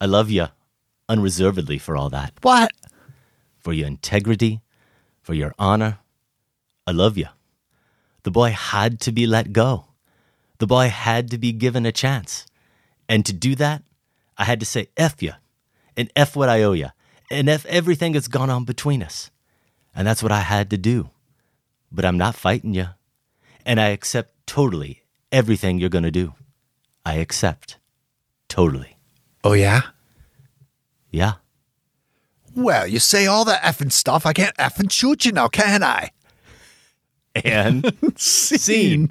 [0.00, 0.46] I love you
[1.08, 2.32] unreservedly for all that.
[2.42, 2.70] What?
[3.58, 4.62] For your integrity,
[5.20, 5.98] for your honor.
[6.86, 7.26] I love you.
[8.22, 9.86] The boy had to be let go.
[10.58, 12.46] The boy had to be given a chance.
[13.08, 13.82] And to do that,
[14.38, 15.32] I had to say F you
[15.96, 16.88] and F what I owe you
[17.34, 19.30] and if everything that's gone on between us.
[19.94, 21.10] And that's what I had to do.
[21.90, 22.88] But I'm not fighting you.
[23.66, 26.34] And I accept totally everything you're going to do.
[27.04, 27.78] I accept
[28.48, 28.96] totally.
[29.42, 29.82] Oh, yeah?
[31.10, 31.34] Yeah.
[32.54, 34.26] Well, you say all that effing stuff.
[34.26, 36.10] I can't effing shoot you now, can I?
[37.34, 39.10] And scene.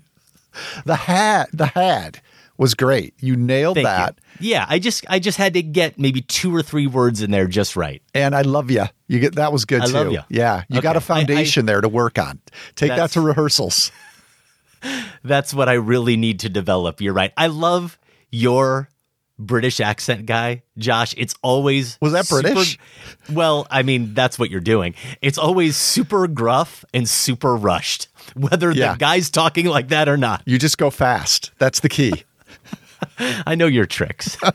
[0.86, 2.22] The hat, the hat
[2.58, 3.14] was great.
[3.20, 4.20] You nailed Thank that.
[4.40, 4.52] you.
[4.52, 7.48] Yeah, I just I just had to get maybe two or three words in there
[7.48, 8.02] just right.
[8.14, 8.86] And I love you.
[9.08, 10.12] You get that was good I too.
[10.12, 10.20] you.
[10.30, 11.14] Yeah, you got a Okay.
[11.14, 12.40] I- I- foundation there to work on.
[12.76, 13.92] Take that to rehearsals.
[15.24, 17.00] That's what I really need to develop.
[17.02, 17.32] You're right.
[17.38, 17.98] I love
[18.32, 18.90] your
[19.40, 21.14] British accent guy, Josh.
[21.18, 22.78] It's always Was that super- British?
[23.32, 24.94] Well, I mean, that's what you're doing.
[25.22, 28.94] It's always super gruff and super rushed, whether Yeah.
[28.94, 30.44] the guy's talking like that or not.
[30.46, 31.52] You just go fast.
[31.58, 32.24] That's the key.
[33.46, 34.38] I know your tricks.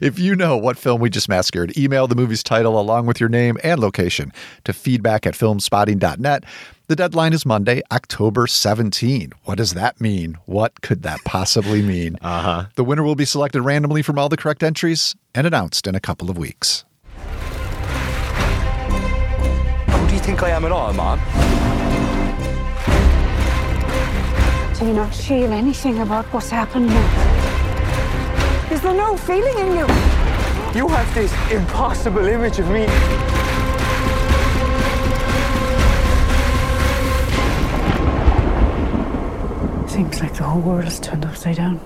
[0.00, 3.28] If you know what film we just massacred, email the movie's title along with your
[3.28, 4.32] name and location
[4.64, 6.44] to feedback at filmspotting.net.
[6.86, 9.32] The deadline is Monday, October 17.
[9.44, 10.38] What does that mean?
[10.46, 12.18] What could that possibly mean?
[12.24, 12.64] Uh huh.
[12.76, 16.00] The winner will be selected randomly from all the correct entries and announced in a
[16.00, 16.84] couple of weeks.
[19.88, 21.18] Who do you think I am at all, Mom?
[24.84, 26.90] Do you not feel anything about what's happened?
[28.70, 29.86] Is there no feeling in you?
[30.78, 32.84] You have this impossible image of me.
[39.88, 41.80] Seems like the whole world has turned upside down.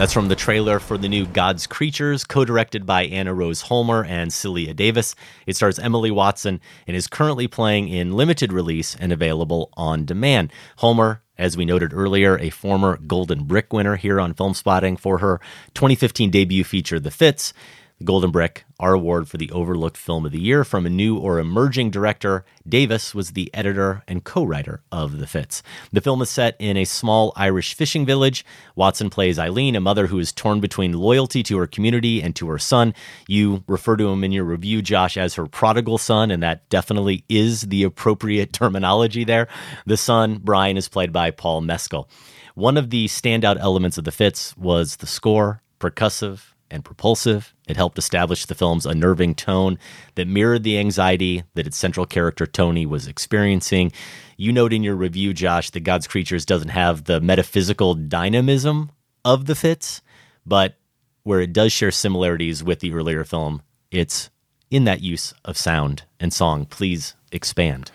[0.00, 4.02] That's from the trailer for the new God's Creatures, co directed by Anna Rose Holmer
[4.02, 5.14] and Saela Davis.
[5.46, 10.54] It stars Emily Watson and is currently playing in limited release and available on demand.
[10.78, 15.18] Holmer, as we noted earlier, a former Golden Brick winner here on Film Spotting for
[15.18, 15.38] her
[15.74, 17.52] 2015 debut feature, The Fits.
[18.00, 21.18] The Golden Brick, our award for the Overlooked Film of the Year from a new
[21.18, 22.46] or emerging director.
[22.66, 25.62] Davis was the editor and co writer of The Fits.
[25.92, 28.42] The film is set in a small Irish fishing village.
[28.74, 32.48] Watson plays Eileen, a mother who is torn between loyalty to her community and to
[32.48, 32.94] her son.
[33.28, 37.26] You refer to him in your review, Josh, as her prodigal son, and that definitely
[37.28, 39.46] is the appropriate terminology there.
[39.84, 42.08] The son, Brian, is played by Paul Mescal.
[42.54, 47.54] One of the standout elements of The Fits was the score, percussive, and propulsive.
[47.66, 49.78] It helped establish the film's unnerving tone
[50.14, 53.92] that mirrored the anxiety that its central character Tony was experiencing.
[54.36, 58.90] You note in your review, Josh, that God's Creatures doesn't have the metaphysical dynamism
[59.24, 60.02] of the fits,
[60.44, 60.74] but
[61.22, 64.30] where it does share similarities with the earlier film, it's
[64.70, 66.66] in that use of sound and song.
[66.66, 67.90] Please expand.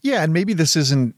[0.00, 1.15] Yeah, and maybe this isn't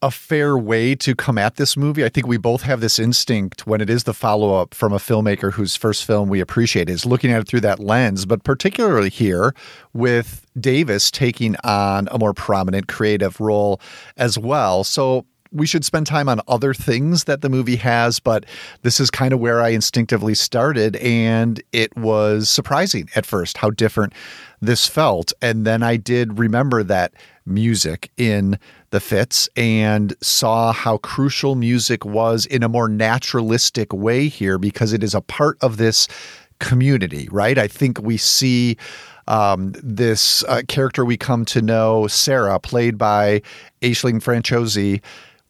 [0.00, 2.04] a fair way to come at this movie.
[2.04, 4.98] I think we both have this instinct when it is the follow up from a
[4.98, 9.10] filmmaker whose first film we appreciate is looking at it through that lens, but particularly
[9.10, 9.54] here
[9.92, 13.80] with Davis taking on a more prominent creative role
[14.16, 14.84] as well.
[14.84, 18.44] So we should spend time on other things that the movie has, but
[18.82, 20.96] this is kind of where I instinctively started.
[20.96, 24.12] And it was surprising at first how different
[24.60, 25.32] this felt.
[25.40, 27.14] And then I did remember that
[27.46, 28.58] music in
[28.90, 34.92] the fits and saw how crucial music was in a more naturalistic way here because
[34.92, 36.08] it is a part of this
[36.58, 37.58] community, right?
[37.58, 38.76] I think we see
[39.28, 43.42] um, this uh, character we come to know, Sarah, played by
[43.82, 45.02] Aisling Franciosi.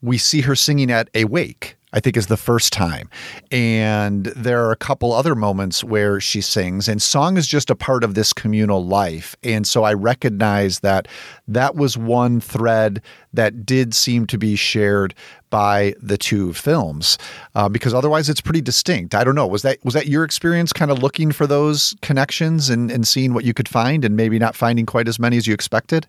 [0.02, 1.77] We see her singing at a wake.
[1.92, 3.08] I think is the first time.
[3.50, 7.74] And there are a couple other moments where she sings, and song is just a
[7.74, 9.34] part of this communal life.
[9.42, 11.08] And so I recognize that
[11.46, 13.00] that was one thread
[13.32, 15.14] that did seem to be shared
[15.50, 17.16] by the two films,
[17.54, 19.14] uh, because otherwise it's pretty distinct.
[19.14, 19.46] I don't know.
[19.46, 23.32] Was that was that your experience, kind of looking for those connections and, and seeing
[23.32, 26.06] what you could find, and maybe not finding quite as many as you expected?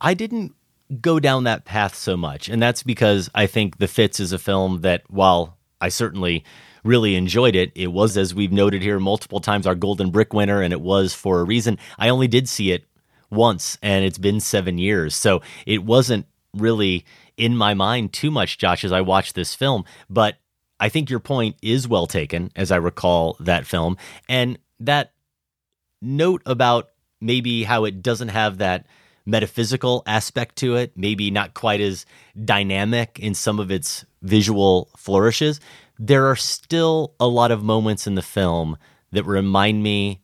[0.00, 0.54] I didn't
[1.00, 2.48] go down that path so much.
[2.48, 6.44] And that's because I think The Fits is a film that, while I certainly
[6.82, 10.62] really enjoyed it, it was, as we've noted here multiple times, our Golden Brick winner,
[10.62, 11.78] and it was for a reason.
[11.98, 12.84] I only did see it
[13.30, 15.14] once, and it's been seven years.
[15.14, 17.04] So it wasn't really
[17.36, 19.84] in my mind too much, Josh, as I watched this film.
[20.08, 20.36] But
[20.80, 23.96] I think your point is well taken, as I recall that film.
[24.28, 25.12] And that
[26.02, 28.86] note about maybe how it doesn't have that
[29.30, 32.04] metaphysical aspect to it, maybe not quite as
[32.44, 35.60] dynamic in some of its visual flourishes,
[35.98, 38.76] there are still a lot of moments in the film
[39.12, 40.20] that remind me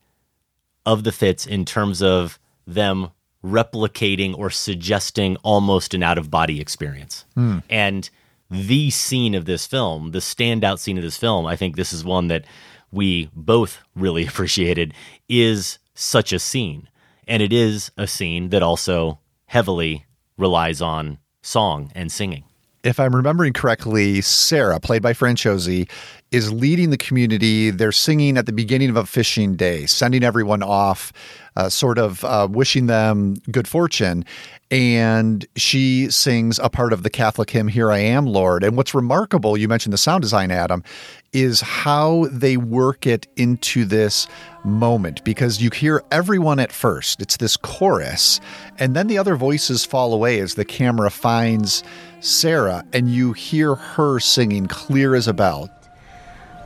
[0.85, 3.11] of the fits in terms of them
[3.45, 7.25] replicating or suggesting almost an out of body experience.
[7.35, 7.59] Hmm.
[7.71, 8.09] And
[8.51, 12.05] the scene of this film, the standout scene of this film, I think this is
[12.05, 12.45] one that
[12.91, 14.95] we both really appreciated,
[15.29, 16.89] is such a scene.
[17.27, 20.07] And it is a scene that also heavily
[20.37, 22.45] relies on song and singing.
[22.87, 25.91] If I'm remembering correctly, Sarah, played by Franciosi,
[26.31, 27.71] is leading the community.
[27.71, 31.13] They're singing at the beginning of a fishing day, sending everyone off,
[31.57, 34.25] uh, sort of uh, wishing them good fortune.
[34.71, 38.63] And she sings a part of the Catholic hymn, Here I Am, Lord.
[38.63, 40.85] And what's remarkable, you mentioned the sound design, Adam,
[41.33, 44.29] is how they work it into this
[44.63, 47.21] moment because you hear everyone at first.
[47.21, 48.41] It's this chorus,
[48.79, 51.83] and then the other voices fall away as the camera finds
[52.27, 55.71] Sarah, and you hear her singing clear as a bell.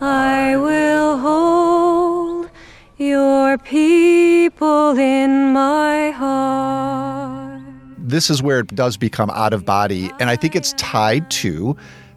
[0.00, 2.50] I will hold
[2.98, 7.62] your people in my heart.
[7.98, 11.76] This is where it does become out of body, and I think it's tied to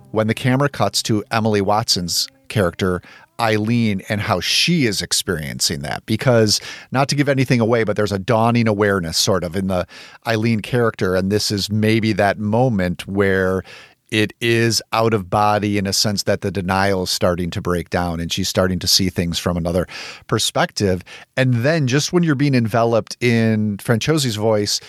[0.09, 3.01] when the camera cuts to Emily Watson's character
[3.39, 6.05] Eileen and how she is experiencing that.
[6.05, 6.59] Because,
[6.91, 9.87] not to give anything away, but there's a dawning awareness sort of in the
[10.27, 11.15] Eileen character.
[11.15, 13.63] And this is maybe that moment where
[14.11, 17.89] it is out of body in a sense that the denial is starting to break
[17.89, 19.87] down and she's starting to see things from another
[20.27, 21.03] perspective.
[21.35, 24.79] And then, just when you're being enveloped in Franciosi's voice,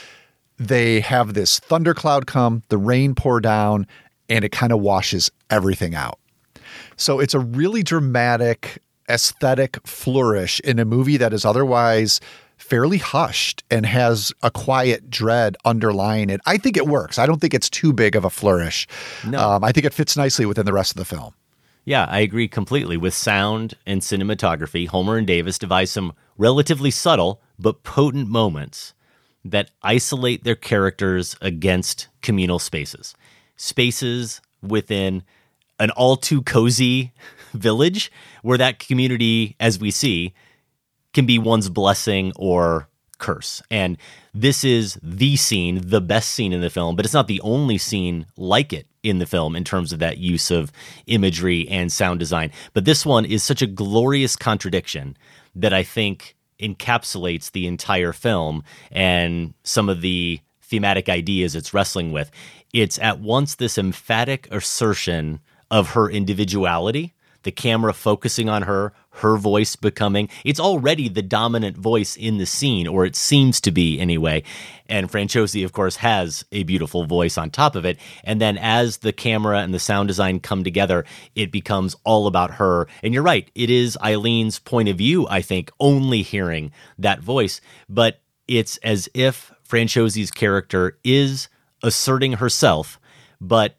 [0.59, 3.87] they have this thundercloud come, the rain pour down,
[4.29, 6.19] and it kind of washes everything out.
[6.97, 12.21] So it's a really dramatic aesthetic flourish in a movie that is otherwise
[12.57, 16.41] fairly hushed and has a quiet dread underlying it.
[16.47, 17.19] I think it works.
[17.19, 18.87] I don't think it's too big of a flourish.
[19.27, 19.39] No.
[19.39, 21.35] Um, I think it fits nicely within the rest of the film.
[21.85, 22.97] Yeah, I agree completely.
[22.97, 28.95] With sound and cinematography, Holmer and Davis devise some relatively subtle but potent moments
[29.45, 33.15] that isolate their characters against communal spaces.
[33.57, 35.23] Spaces within
[35.79, 37.13] an all too cozy
[37.53, 38.11] village
[38.43, 40.35] where that community, as we see,
[41.13, 43.63] can be one's blessing or curse.
[43.71, 43.97] And
[44.35, 47.79] this is the scene, the best scene in the film, but it's not the only
[47.79, 50.73] scene like it in the film in terms of that use of
[51.07, 52.51] imagery and sound design.
[52.73, 55.17] But this one is such a glorious contradiction
[55.55, 62.13] that I think encapsulates the entire film and some of the thematic ideas it's wrestling
[62.13, 62.31] with.
[62.73, 65.41] It's at once this emphatic assertion
[65.75, 71.77] of her individuality, the camera focusing on her, her voice becoming, it's already the dominant
[71.77, 74.45] voice in the scene, or it seems to be anyway.
[74.89, 77.99] And Franciosi, of course, has a beautiful voice on top of it.
[78.23, 81.05] And then as the camera and the sound design come together,
[81.35, 82.87] it becomes all about her.
[83.03, 87.61] And you're right, it is Eileen's point of view, I think, only hearing that voice.
[87.89, 91.49] But it's as if Franciosi's character is
[91.83, 93.01] asserting herself,
[93.41, 93.77] but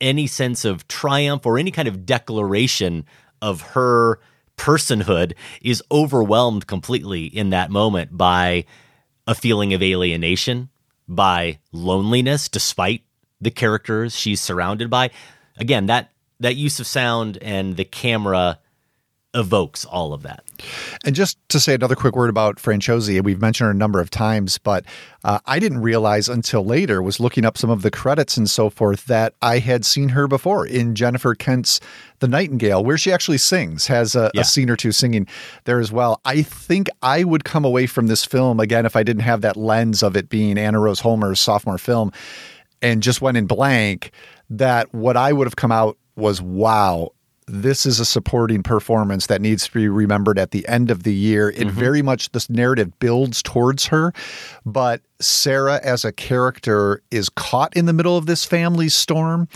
[0.00, 3.04] any sense of triumph or any kind of declaration
[3.42, 4.20] of her
[4.56, 8.64] personhood is overwhelmed completely in that moment by
[9.26, 10.68] a feeling of alienation,
[11.08, 13.02] by loneliness, despite
[13.40, 15.10] the characters she's surrounded by.
[15.56, 18.58] Again, that that use of sound and the camera
[19.32, 20.42] evokes all of that.
[21.04, 24.10] And just to say another quick word about Franciosi, we've mentioned her a number of
[24.10, 24.84] times, but
[25.22, 28.70] uh, I didn't realize until later, was looking up some of the credits and so
[28.70, 31.78] forth, that I had seen her before in Jennifer Kent's
[32.18, 34.40] The Nightingale, where she actually sings, has a, Yeah.
[34.40, 35.28] a scene or two singing
[35.64, 36.20] there as well.
[36.24, 39.56] I think I would come away from this film, again, if I didn't have that
[39.56, 42.10] lens of it being Anna Rose Holmer's sophomore film
[42.82, 44.10] and just went in blank,
[44.48, 47.10] that what I would have come out was wow,
[47.50, 51.14] this is a supporting performance that needs to be remembered at the end of the
[51.14, 51.50] year.
[51.50, 54.12] It very much, this narrative builds towards her,
[54.64, 59.48] but Sarah as a character is caught in the middle of this family storm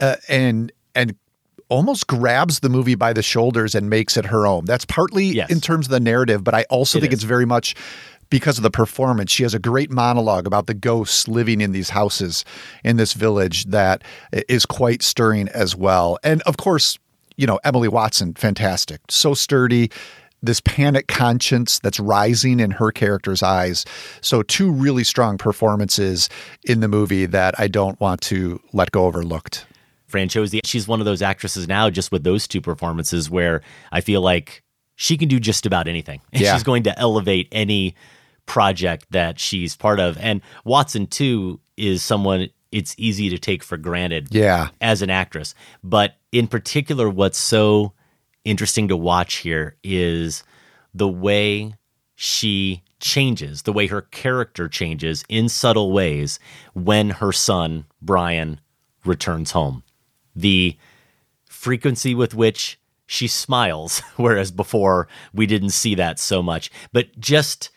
[0.00, 1.16] uh, and, and,
[1.68, 4.62] almost grabs the movie by the shoulders and makes it her own.
[4.66, 7.20] That's partly in terms of the narrative, but I also It think is.
[7.20, 7.74] it's very much
[8.28, 9.30] because of the performance.
[9.30, 12.44] She has a great monologue about the ghosts living in these houses
[12.84, 14.04] in this village that
[14.48, 16.18] is quite stirring as well.
[16.22, 16.98] And of course,
[17.42, 19.00] you know, Emily Watson, fantastic.
[19.10, 19.90] So sturdy.
[20.44, 23.84] This panic conscience that's rising in her character's eyes.
[24.22, 26.28] So, two really strong performances
[26.64, 29.66] in the movie that I don't want to let go overlooked.
[30.10, 33.62] Franciosi, she's one of those actresses now, just with those two performances, where
[33.92, 34.64] I feel like
[34.96, 36.20] she can do just about anything.
[36.32, 36.54] And Yeah.
[36.54, 37.94] she's going to elevate any
[38.46, 40.18] project that she's part of.
[40.18, 44.68] And Watson, too, is someone it's easy to take for granted Yeah.
[44.80, 45.54] as an actress.
[45.84, 47.92] But in particular, what's so
[48.44, 50.42] interesting to watch here is
[50.94, 51.74] the way
[52.14, 56.38] she changes, the way her character changes in subtle ways
[56.72, 58.60] when her son, Brian,
[59.04, 59.82] returns home.
[60.34, 60.76] The
[61.44, 67.70] frequency with which she smiles, whereas before we didn't see that so much, but just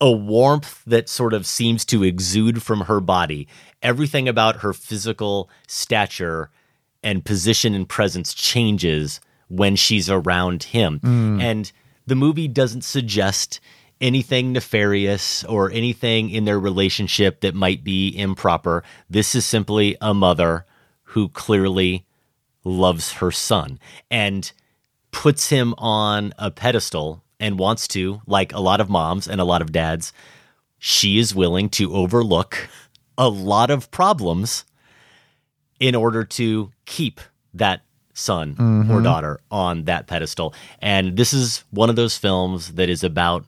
[0.00, 3.48] a warmth that sort of seems to exude from her body.
[3.82, 6.50] Everything about her physical stature
[7.02, 11.00] and position and presence changes when she's around him.
[11.00, 11.42] Mm.
[11.42, 11.72] And
[12.06, 13.60] the movie doesn't suggest
[14.00, 18.84] anything nefarious or anything in their relationship that might be improper.
[19.10, 20.66] This is simply a mother
[21.02, 22.06] who clearly
[22.64, 23.78] loves her son
[24.10, 24.52] and
[25.10, 29.44] puts him on a pedestal and wants to, like a lot of moms and a
[29.44, 30.12] lot of dads,
[30.78, 32.68] she is willing to overlook
[33.16, 34.64] a lot of problems
[35.80, 37.20] in order to keep
[37.54, 37.82] that
[38.14, 39.04] son or Mhm.
[39.04, 40.52] daughter on that pedestal.
[40.80, 43.44] And this is one of those films that is about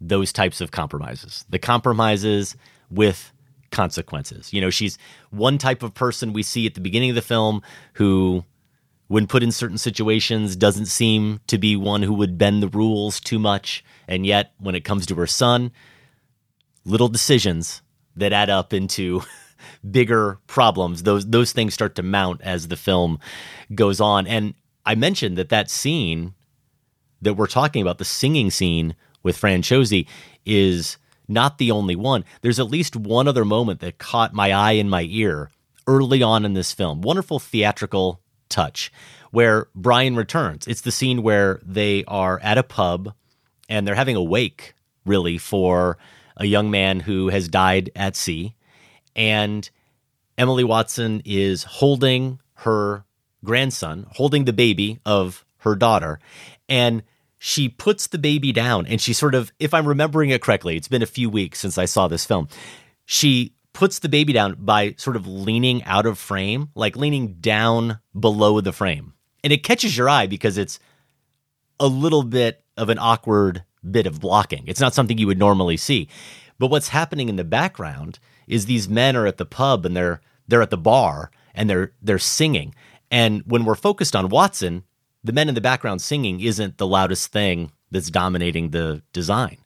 [0.00, 1.44] those types of compromises.
[1.50, 2.56] The compromises
[2.90, 3.32] with
[3.70, 4.52] consequences.
[4.52, 4.96] You know, she's
[5.30, 7.62] one type of person we see at the beginning of the film
[7.94, 8.44] who
[9.08, 13.20] when put in certain situations doesn't seem to be one who would bend the rules
[13.20, 13.84] too much.
[14.08, 15.70] And yet when it comes to her son
[16.84, 17.82] little decisions
[18.14, 19.22] that add up into
[19.90, 21.02] bigger problems.
[21.02, 23.18] Those those things start to mount as the film
[23.74, 24.26] goes on.
[24.26, 24.54] And
[24.84, 26.34] i mentioned that that scene
[27.20, 30.06] that we're talking about the singing scene with Franciosi
[30.44, 30.96] is
[31.28, 32.24] not the only one.
[32.42, 35.50] There's at least one other moment that caught my eye and my ear
[35.88, 37.00] early on in this film.
[37.00, 38.92] Wonderful theatrical touch
[39.30, 43.12] where Brian returns it's the scene where they are at a pub
[43.68, 44.74] and they're having a wake
[45.04, 45.98] really for
[46.36, 48.54] a young man who has died at sea
[49.14, 49.70] and
[50.38, 53.04] Emily Watson is holding her
[53.44, 56.20] grandson, holding the baby of her daughter,
[56.68, 57.02] and
[57.38, 60.88] she puts the baby down and she sort of, if I'm remembering it correctly, it's
[60.88, 62.48] been a few weeks since I saw this film.
[63.04, 67.98] She puts the baby down by sort of leaning out of frame, like leaning down
[68.18, 69.12] below the frame.
[69.44, 70.80] And it catches your eye because it's
[71.78, 74.64] a little bit of an awkward bit of blocking.
[74.66, 76.08] It's not something you would normally see.
[76.58, 80.22] But what's happening in the background is these men are at the pub and they're
[80.48, 82.74] they're at the bar and they're they're singing.
[83.10, 84.84] And when we're focused on Watson,
[85.22, 89.58] the men in the background singing isn't the loudest thing that's dominating the design.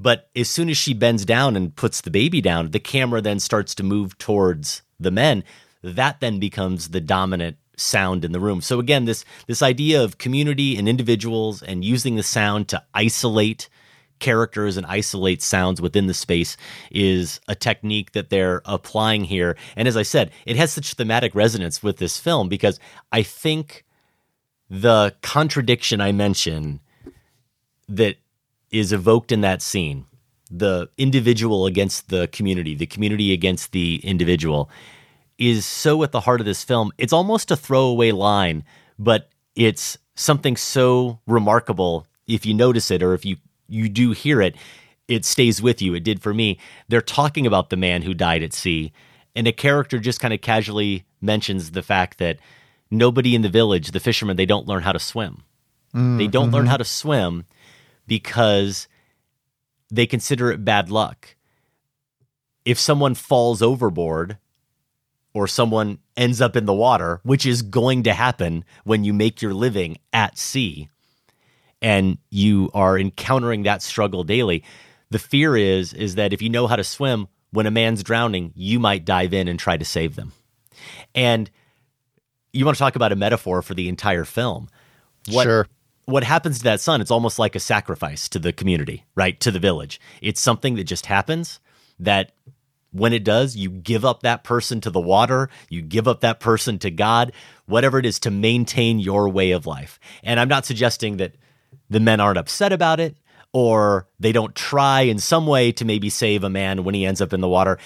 [0.00, 3.38] But as soon as she bends down and puts the baby down, the camera then
[3.38, 5.44] starts to move towards the men.
[5.82, 8.62] That then becomes the dominant sound in the room.
[8.62, 13.68] So again, this this idea of community and individuals and using the sound to isolate
[14.20, 16.56] characters and isolate sounds within the space
[16.90, 19.56] is a technique that they're applying here.
[19.76, 22.80] And as I said, it has such thematic resonance with this film because
[23.12, 23.84] I think
[24.70, 26.80] the contradiction I mentioned
[27.88, 28.16] that
[28.70, 30.06] is evoked in that scene,
[30.50, 34.70] the individual against the community, the community against the individual,
[35.38, 36.92] is so at the heart of this film.
[36.98, 38.64] It's almost a throwaway line,
[38.98, 43.36] but it's something so remarkable if you notice it or if you
[43.68, 44.56] you do hear it,
[45.06, 45.94] it stays with you.
[45.94, 46.58] It did for me.
[46.88, 48.92] They're talking about the man who died at sea,
[49.34, 52.38] and a character just kind of casually mentions the fact that
[52.90, 55.42] nobody in the village, the fishermen, they don't learn how to swim.
[55.94, 56.70] Mm, they don't learn mhm.
[56.70, 57.44] how to swim
[58.10, 58.88] because
[59.88, 61.36] they consider it bad luck.
[62.64, 64.36] If someone falls overboard
[65.32, 69.40] or someone ends up in the water, which is going to happen when you make
[69.40, 70.88] your living at sea
[71.80, 74.64] and you are encountering that struggle daily,
[75.10, 78.52] the fear is is that if you know how to swim, when a man's drowning,
[78.56, 80.32] you might dive in and try to save them.
[81.14, 81.48] And
[82.52, 84.68] you want to talk about a metaphor for the entire film.
[85.28, 85.66] What, Sure.
[86.10, 87.00] What happens to that son?
[87.00, 89.38] It's almost like a sacrifice to the community, right?
[89.40, 90.00] To the village.
[90.20, 91.60] It's something that just happens
[91.98, 92.32] that
[92.92, 96.40] when it does, you give up that person to the water, you give up that
[96.40, 97.32] person to God,
[97.66, 100.00] whatever it is to maintain your way of life.
[100.24, 101.36] And I'm not suggesting that
[101.88, 103.16] the men aren't upset about it
[103.52, 107.20] or they don't try in some way to maybe save a man when he ends
[107.20, 107.78] up in the water.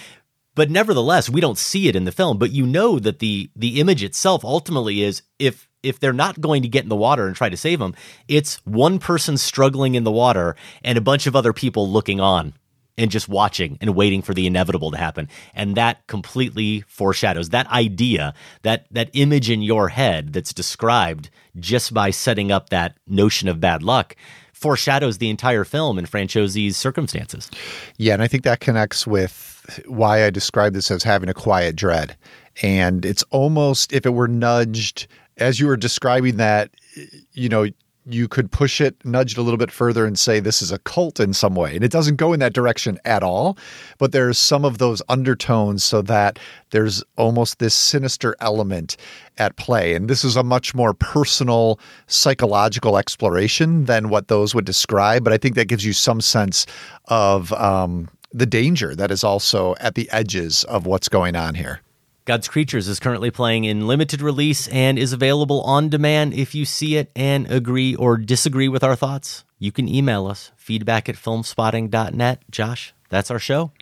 [0.55, 3.81] But nevertheless, we don't see it in the film, but you know that the the
[3.81, 7.37] image itself ultimately is if if they're not going to get in the water and
[7.37, 7.95] try to save him,
[8.29, 12.55] it's one person struggling in the water and a bunch of other people looking on
[12.97, 15.29] and just watching and waiting for the inevitable to happen.
[15.55, 21.93] And that completely foreshadows that idea, that that image in your head that's described just
[21.93, 24.17] by setting up that notion of bad luck
[24.53, 27.51] foreshadows the entire film in Franciosi's circumstances.
[27.99, 31.77] Yeah, and I think that connects with why I describe this as having a quiet
[31.77, 32.17] dread.
[32.63, 35.07] And it's almost if it were nudged
[35.39, 36.71] as you were describing that,
[37.33, 37.67] you know,
[38.07, 40.79] you could push it, nudge it a little bit further, and say this is a
[40.81, 41.75] cult in some way.
[41.75, 43.57] And it doesn't go in that direction at all,
[43.99, 46.39] but there's some of those undertones so that
[46.71, 48.97] there's almost this sinister element
[49.39, 49.95] at play.
[49.95, 55.25] And this is a much more personal psychological exploration than what those would describe.
[55.25, 56.67] But I think that gives you some sense
[57.07, 61.81] of um, the danger that is also at the edges of what's going on here.
[62.27, 66.33] God's Creatures is currently playing in limited release and is available on demand.
[66.33, 70.51] If you see it and agree or disagree with our thoughts, you can email us
[70.57, 72.43] feedback at filmspotting.net.
[72.51, 73.73] Josh, that's our show.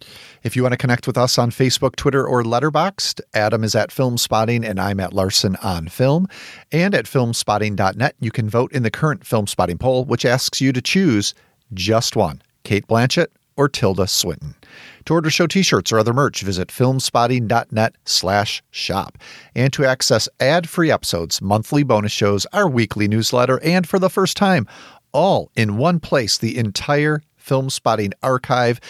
[0.42, 3.90] If you want to connect with us on Facebook, Twitter, or Letterboxd, Adam is at
[3.90, 6.26] Filmspotting and I'm at Larsen on Film.
[6.72, 10.82] And at filmspotting.net, you can vote in the current Filmspotting poll, which asks you to
[10.82, 11.32] choose
[11.72, 14.54] just one Cate Blanchett or Tilda Swinton.
[15.06, 19.18] To order show t-shirts or other merch, visit filmspotting.net slash shop.
[19.54, 24.36] And to access ad-free episodes, monthly bonus shows, our weekly newsletter, and for the first
[24.36, 24.68] time,
[25.12, 28.80] all in one place, the entire Film Spotting archive.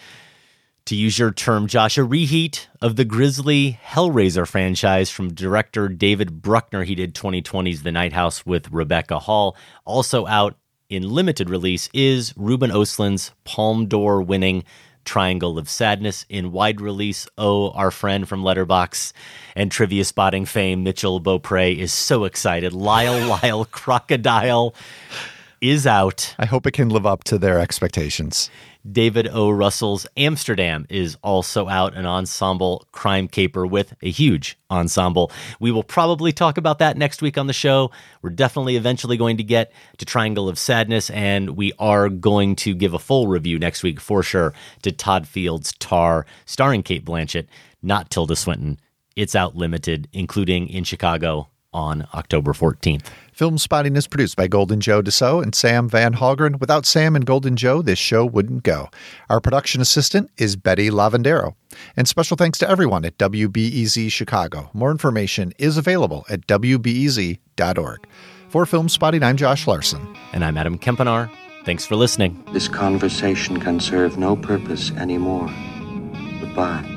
[0.86, 6.42] To use your term, Josh, a reheat of the Grizzly Hellraiser franchise from director David
[6.42, 6.86] Bruckner.
[6.86, 9.58] He did 2020's The Night House with Rebecca Hall.
[9.84, 10.56] Also out
[10.90, 14.64] in limited release is Ruben Ostlund's Palme d'Or winning
[15.04, 17.28] Triangle of Sadness in wide release.
[17.38, 19.12] Oh, our friend from Letterboxd
[19.58, 22.72] and trivia spotting fame, Mitchell Beaupre, is so excited.
[22.72, 24.74] Lyle Lyle Crocodile
[25.62, 26.36] is out.
[26.38, 28.50] I hope it can live up to their expectations.
[28.90, 29.50] David O.
[29.50, 35.32] Russell's Amsterdam is also out, an ensemble crime caper with a huge ensemble.
[35.60, 37.92] We will probably talk about that next week on the show.
[38.22, 42.74] We're definitely eventually going to get to Triangle of Sadness, and we are going to
[42.74, 44.54] give a full review next week for sure
[44.84, 47.48] to Todd Field's Tar, starring Cate Blanchett,
[47.82, 48.80] not Tilda Swinton.
[49.16, 53.08] It's out limited, including in Chicago on October 14th.
[53.38, 56.60] Film Spotting is produced by Golden Joe Deso and Sam Van Hallgren.
[56.60, 58.90] Without Sam and Golden Joe, this show wouldn't go.
[59.30, 61.54] Our production assistant is Betty Lavendero.
[61.96, 64.72] And special thanks to everyone at WBEZ Chicago.
[64.74, 68.08] More information is available at WBEZ.org.
[68.50, 70.18] For Film Spotting, I'm Josh Larsen.
[70.34, 71.30] And I'm Adam Kempenaar.
[71.64, 72.44] Thanks for listening.
[72.54, 75.54] This conversation can serve no purpose anymore.
[76.40, 76.97] Goodbye.